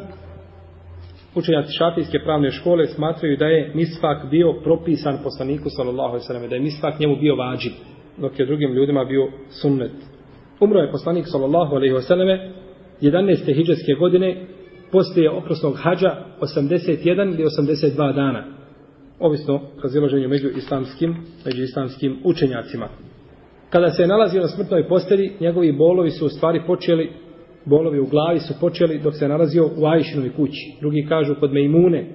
učenjaci 1.34 1.72
šafijske 1.78 2.18
pravne 2.24 2.50
škole 2.50 2.86
smatraju 2.86 3.36
da 3.36 3.46
je 3.46 3.72
misfak 3.74 4.30
bio 4.30 4.52
propisan 4.64 5.18
poslaniku 5.22 5.68
sallallahu 5.70 6.14
alejhi 6.14 6.42
ve 6.42 6.48
da 6.48 6.54
je 6.54 6.60
misfak 6.60 7.00
njemu 7.00 7.16
bio 7.16 7.36
vađib 7.36 7.72
dok 8.18 8.38
je 8.38 8.46
drugim 8.46 8.72
ljudima 8.72 9.04
bio 9.04 9.28
sunnet. 9.50 9.96
Umro 10.60 10.80
je 10.80 10.90
poslanik 10.90 11.26
sallallahu 11.28 11.74
alejhi 11.74 11.94
ve 11.94 12.02
selleme 12.02 12.52
11. 13.00 13.54
hidžretske 13.56 13.92
godine 13.92 14.46
poslije 14.92 15.30
oprosnog 15.30 15.74
hadža 15.82 16.10
81 16.40 17.34
ili 17.34 17.44
82 17.44 18.14
dana 18.14 18.59
ovisno 19.20 19.60
razilaženju 19.82 20.28
među 20.28 20.48
islamskim, 20.48 21.16
među 21.46 21.62
islamskim 21.62 22.20
učenjacima. 22.24 22.88
Kada 23.70 23.90
se 23.90 24.02
je 24.02 24.08
nalazio 24.08 24.40
na 24.42 24.48
smrtnoj 24.48 24.88
posteli, 24.88 25.32
njegovi 25.40 25.72
bolovi 25.72 26.10
su 26.10 26.26
u 26.26 26.28
stvari 26.28 26.62
počeli, 26.66 27.10
bolovi 27.64 28.00
u 28.00 28.06
glavi 28.06 28.38
su 28.38 28.54
počeli 28.60 28.98
dok 28.98 29.14
se 29.14 29.24
je 29.24 29.28
nalazio 29.28 29.70
u 29.76 29.86
Ajšinovi 29.86 30.30
kući. 30.30 30.76
Drugi 30.80 31.06
kažu 31.08 31.34
kod 31.40 31.52
Mejmune, 31.52 32.12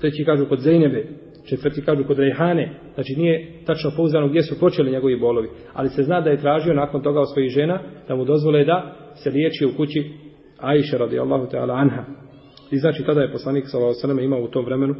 treći 0.00 0.24
kažu 0.24 0.46
kod 0.46 0.60
Zejnebe, 0.60 1.06
četvrti 1.48 1.82
kažu 1.82 2.04
kod 2.04 2.18
Rejhane. 2.18 2.80
Znači 2.94 3.14
nije 3.16 3.64
tačno 3.66 3.90
pouzdano 3.96 4.28
gdje 4.28 4.42
su 4.42 4.60
počeli 4.60 4.92
njegovi 4.92 5.20
bolovi. 5.20 5.48
Ali 5.72 5.88
se 5.88 6.02
zna 6.02 6.20
da 6.20 6.30
je 6.30 6.40
tražio 6.40 6.74
nakon 6.74 7.02
toga 7.02 7.20
od 7.20 7.32
svojih 7.32 7.50
žena 7.50 7.80
da 8.08 8.16
mu 8.16 8.24
dozvole 8.24 8.64
da 8.64 8.96
se 9.14 9.30
liječi 9.30 9.66
u 9.66 9.76
kući 9.76 10.10
Ajše 10.58 10.98
radijallahu 10.98 11.46
ta'ala 11.46 11.80
anha. 11.80 12.04
I 12.70 12.76
znači 12.76 13.04
tada 13.04 13.20
je 13.20 13.32
poslanik 13.32 13.64
sallallahu 13.66 13.98
alejhi 14.04 14.24
imao 14.24 14.42
u 14.42 14.48
tom 14.48 14.64
vremenu 14.64 14.94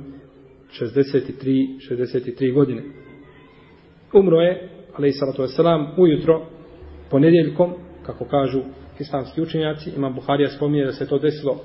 63, 0.72 1.78
63 1.90 2.54
godine. 2.54 2.82
Umro 4.12 4.40
je, 4.40 4.68
ali 4.96 5.08
i 5.08 5.12
salatu 5.12 5.42
wasalam, 5.42 5.86
ujutro, 5.96 6.46
ponedjeljkom, 7.10 7.74
kako 8.06 8.24
kažu 8.24 8.60
islamski 9.00 9.40
učenjaci, 9.40 9.90
imam 9.96 10.14
Buharija 10.14 10.48
spominje 10.48 10.84
da 10.84 10.92
se 10.92 11.08
to 11.08 11.18
desilo 11.18 11.60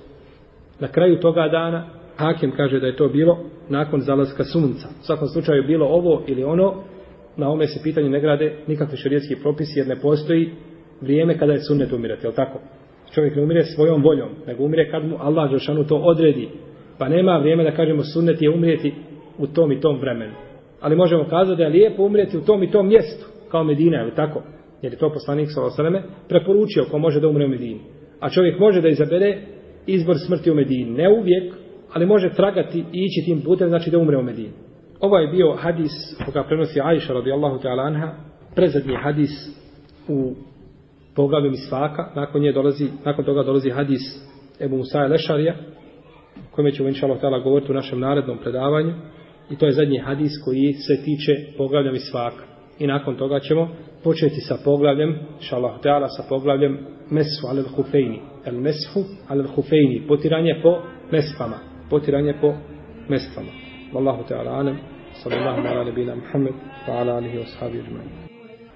na 0.80 0.88
kraju 0.88 1.20
toga 1.20 1.48
dana, 1.48 1.90
Hakim 2.16 2.52
kaže 2.52 2.80
da 2.80 2.88
je 2.88 2.96
to 2.96 3.08
bilo 3.08 3.40
nakon 3.70 4.02
zalaska 4.02 4.44
sunca. 4.44 4.88
U 5.02 5.04
svakom 5.04 5.28
slučaju 5.28 5.64
bilo 5.68 5.86
ovo 5.86 6.24
ili 6.28 6.44
ono, 6.44 6.84
na 7.38 7.50
ome 7.50 7.68
se 7.68 7.80
pitanje 7.84 8.10
ne 8.10 8.20
grade 8.20 8.56
nikakvi 8.68 8.98
šarijetski 8.98 9.36
propisi 9.36 9.80
jer 9.80 9.88
ne 9.88 9.96
postoji 10.02 10.52
vrijeme 11.02 11.38
kada 11.38 11.54
je 11.54 11.60
sunnet 11.60 11.94
umirati, 11.94 12.28
je 12.28 12.34
tako? 12.34 12.60
Čovjek 13.14 13.36
ne 13.36 13.44
umire 13.44 13.64
svojom 13.64 14.04
voljom, 14.04 14.30
nego 14.48 14.64
umire 14.64 14.92
kad 14.92 15.06
mu 15.06 15.18
Allah 15.20 15.52
Žešanu 15.52 15.84
to 15.84 15.96
odredi, 15.96 16.50
Pa 17.02 17.10
nema 17.10 17.38
vrijeme 17.38 17.64
da 17.64 17.72
kažemo 17.72 18.04
sunnet 18.04 18.42
je 18.42 18.50
umrijeti 18.50 18.94
u 19.38 19.48
tom 19.48 19.72
i 19.72 19.80
tom 19.80 20.00
vremenu. 20.00 20.34
Ali 20.82 20.96
možemo 20.96 21.24
kazati 21.24 21.58
da 21.58 21.64
je 21.64 21.70
lijepo 21.70 22.04
umrijeti 22.04 22.38
u 22.38 22.42
tom 22.42 22.64
i 22.64 22.72
tom 22.72 22.88
mjestu, 22.88 23.26
kao 23.52 23.64
Medina, 23.64 24.02
ili 24.02 24.16
tako? 24.16 24.44
Jer 24.82 24.94
je 24.94 25.00
to 25.00 25.14
poslanik 25.14 25.50
s.a.v. 25.50 26.02
preporučio 26.30 26.86
ko 26.92 26.98
može 26.98 27.20
da 27.20 27.28
umre 27.28 27.46
u 27.46 27.50
Medini. 27.50 27.80
A 28.20 28.30
čovjek 28.30 28.60
može 28.60 28.82
da 28.82 28.88
izabere 28.88 29.38
izbor 29.88 30.16
smrti 30.28 30.52
u 30.52 30.56
Medini. 30.56 30.92
Ne 30.92 31.10
uvijek, 31.10 31.54
ali 31.94 32.06
može 32.06 32.30
tragati 32.30 32.80
i 32.80 33.06
ići 33.06 33.26
tim 33.26 33.42
putem, 33.42 33.70
znači 33.70 33.92
da 33.92 33.98
umre 33.98 34.18
u 34.18 34.24
Medini. 34.24 34.52
Ovo 35.00 35.18
je 35.18 35.28
bio 35.28 35.54
hadis 35.54 35.92
koga 36.26 36.44
prenosi 36.44 36.82
Aisha 36.84 37.14
radijallahu 37.14 37.60
ta'ala 37.64 37.88
anha, 37.88 38.14
prezadnji 38.56 38.96
hadis 38.96 39.32
u 40.08 40.34
poglavlju 41.16 41.52
Misvaka, 41.52 42.12
nakon, 42.16 42.42
nje 42.42 42.52
dolazi, 42.52 42.86
nakon 43.06 43.26
toga 43.26 43.44
dolazi 43.44 43.70
hadis 43.70 44.02
Ebu 44.60 44.78
Musa 44.78 45.00
Lešarija, 45.00 45.56
kome 46.52 46.72
ćemo 46.72 46.90
inša 46.90 47.06
Allah 47.06 47.44
govoriti 47.44 47.72
u 47.72 47.76
našem 47.76 48.00
narednom 48.00 48.38
predavanju. 48.38 48.94
I 49.50 49.58
to 49.58 49.66
je 49.66 49.72
zadnji 49.72 49.98
hadis 49.98 50.32
koji 50.46 50.74
se 50.74 51.04
tiče 51.04 51.32
poglavlja 51.58 52.00
svaka. 52.00 52.44
I 52.80 52.88
nakon 52.88 53.16
toga 53.16 53.40
ćemo 53.40 53.70
početi 54.04 54.42
sa 54.42 54.58
poglavljem, 54.66 55.20
inša 55.42 55.56
Allah 55.56 55.72
sa 56.18 56.24
poglavljem 56.30 56.78
mesu 57.12 57.48
alel 57.50 57.66
hufejni. 57.76 58.20
El 58.46 58.62
mesu 58.62 59.06
alel 59.28 59.48
hufejni. 59.48 60.04
Potiranje 60.08 60.60
po 60.64 60.82
mespama. 61.12 61.58
Potiranje 61.90 62.34
po 62.42 62.54
mespama. 63.10 63.52
Wallahu 63.94 64.24
ta'ala 64.30 64.52
anem. 64.60 64.78
Sallallahu 65.24 65.68
ala 65.68 65.84
nebina 65.84 66.16
Muhammed. 66.16 66.54
Wa 66.88 66.94
ala 67.02 67.16
alihi 67.18 67.38
wa 67.38 67.46
sahabi. 67.46 68.31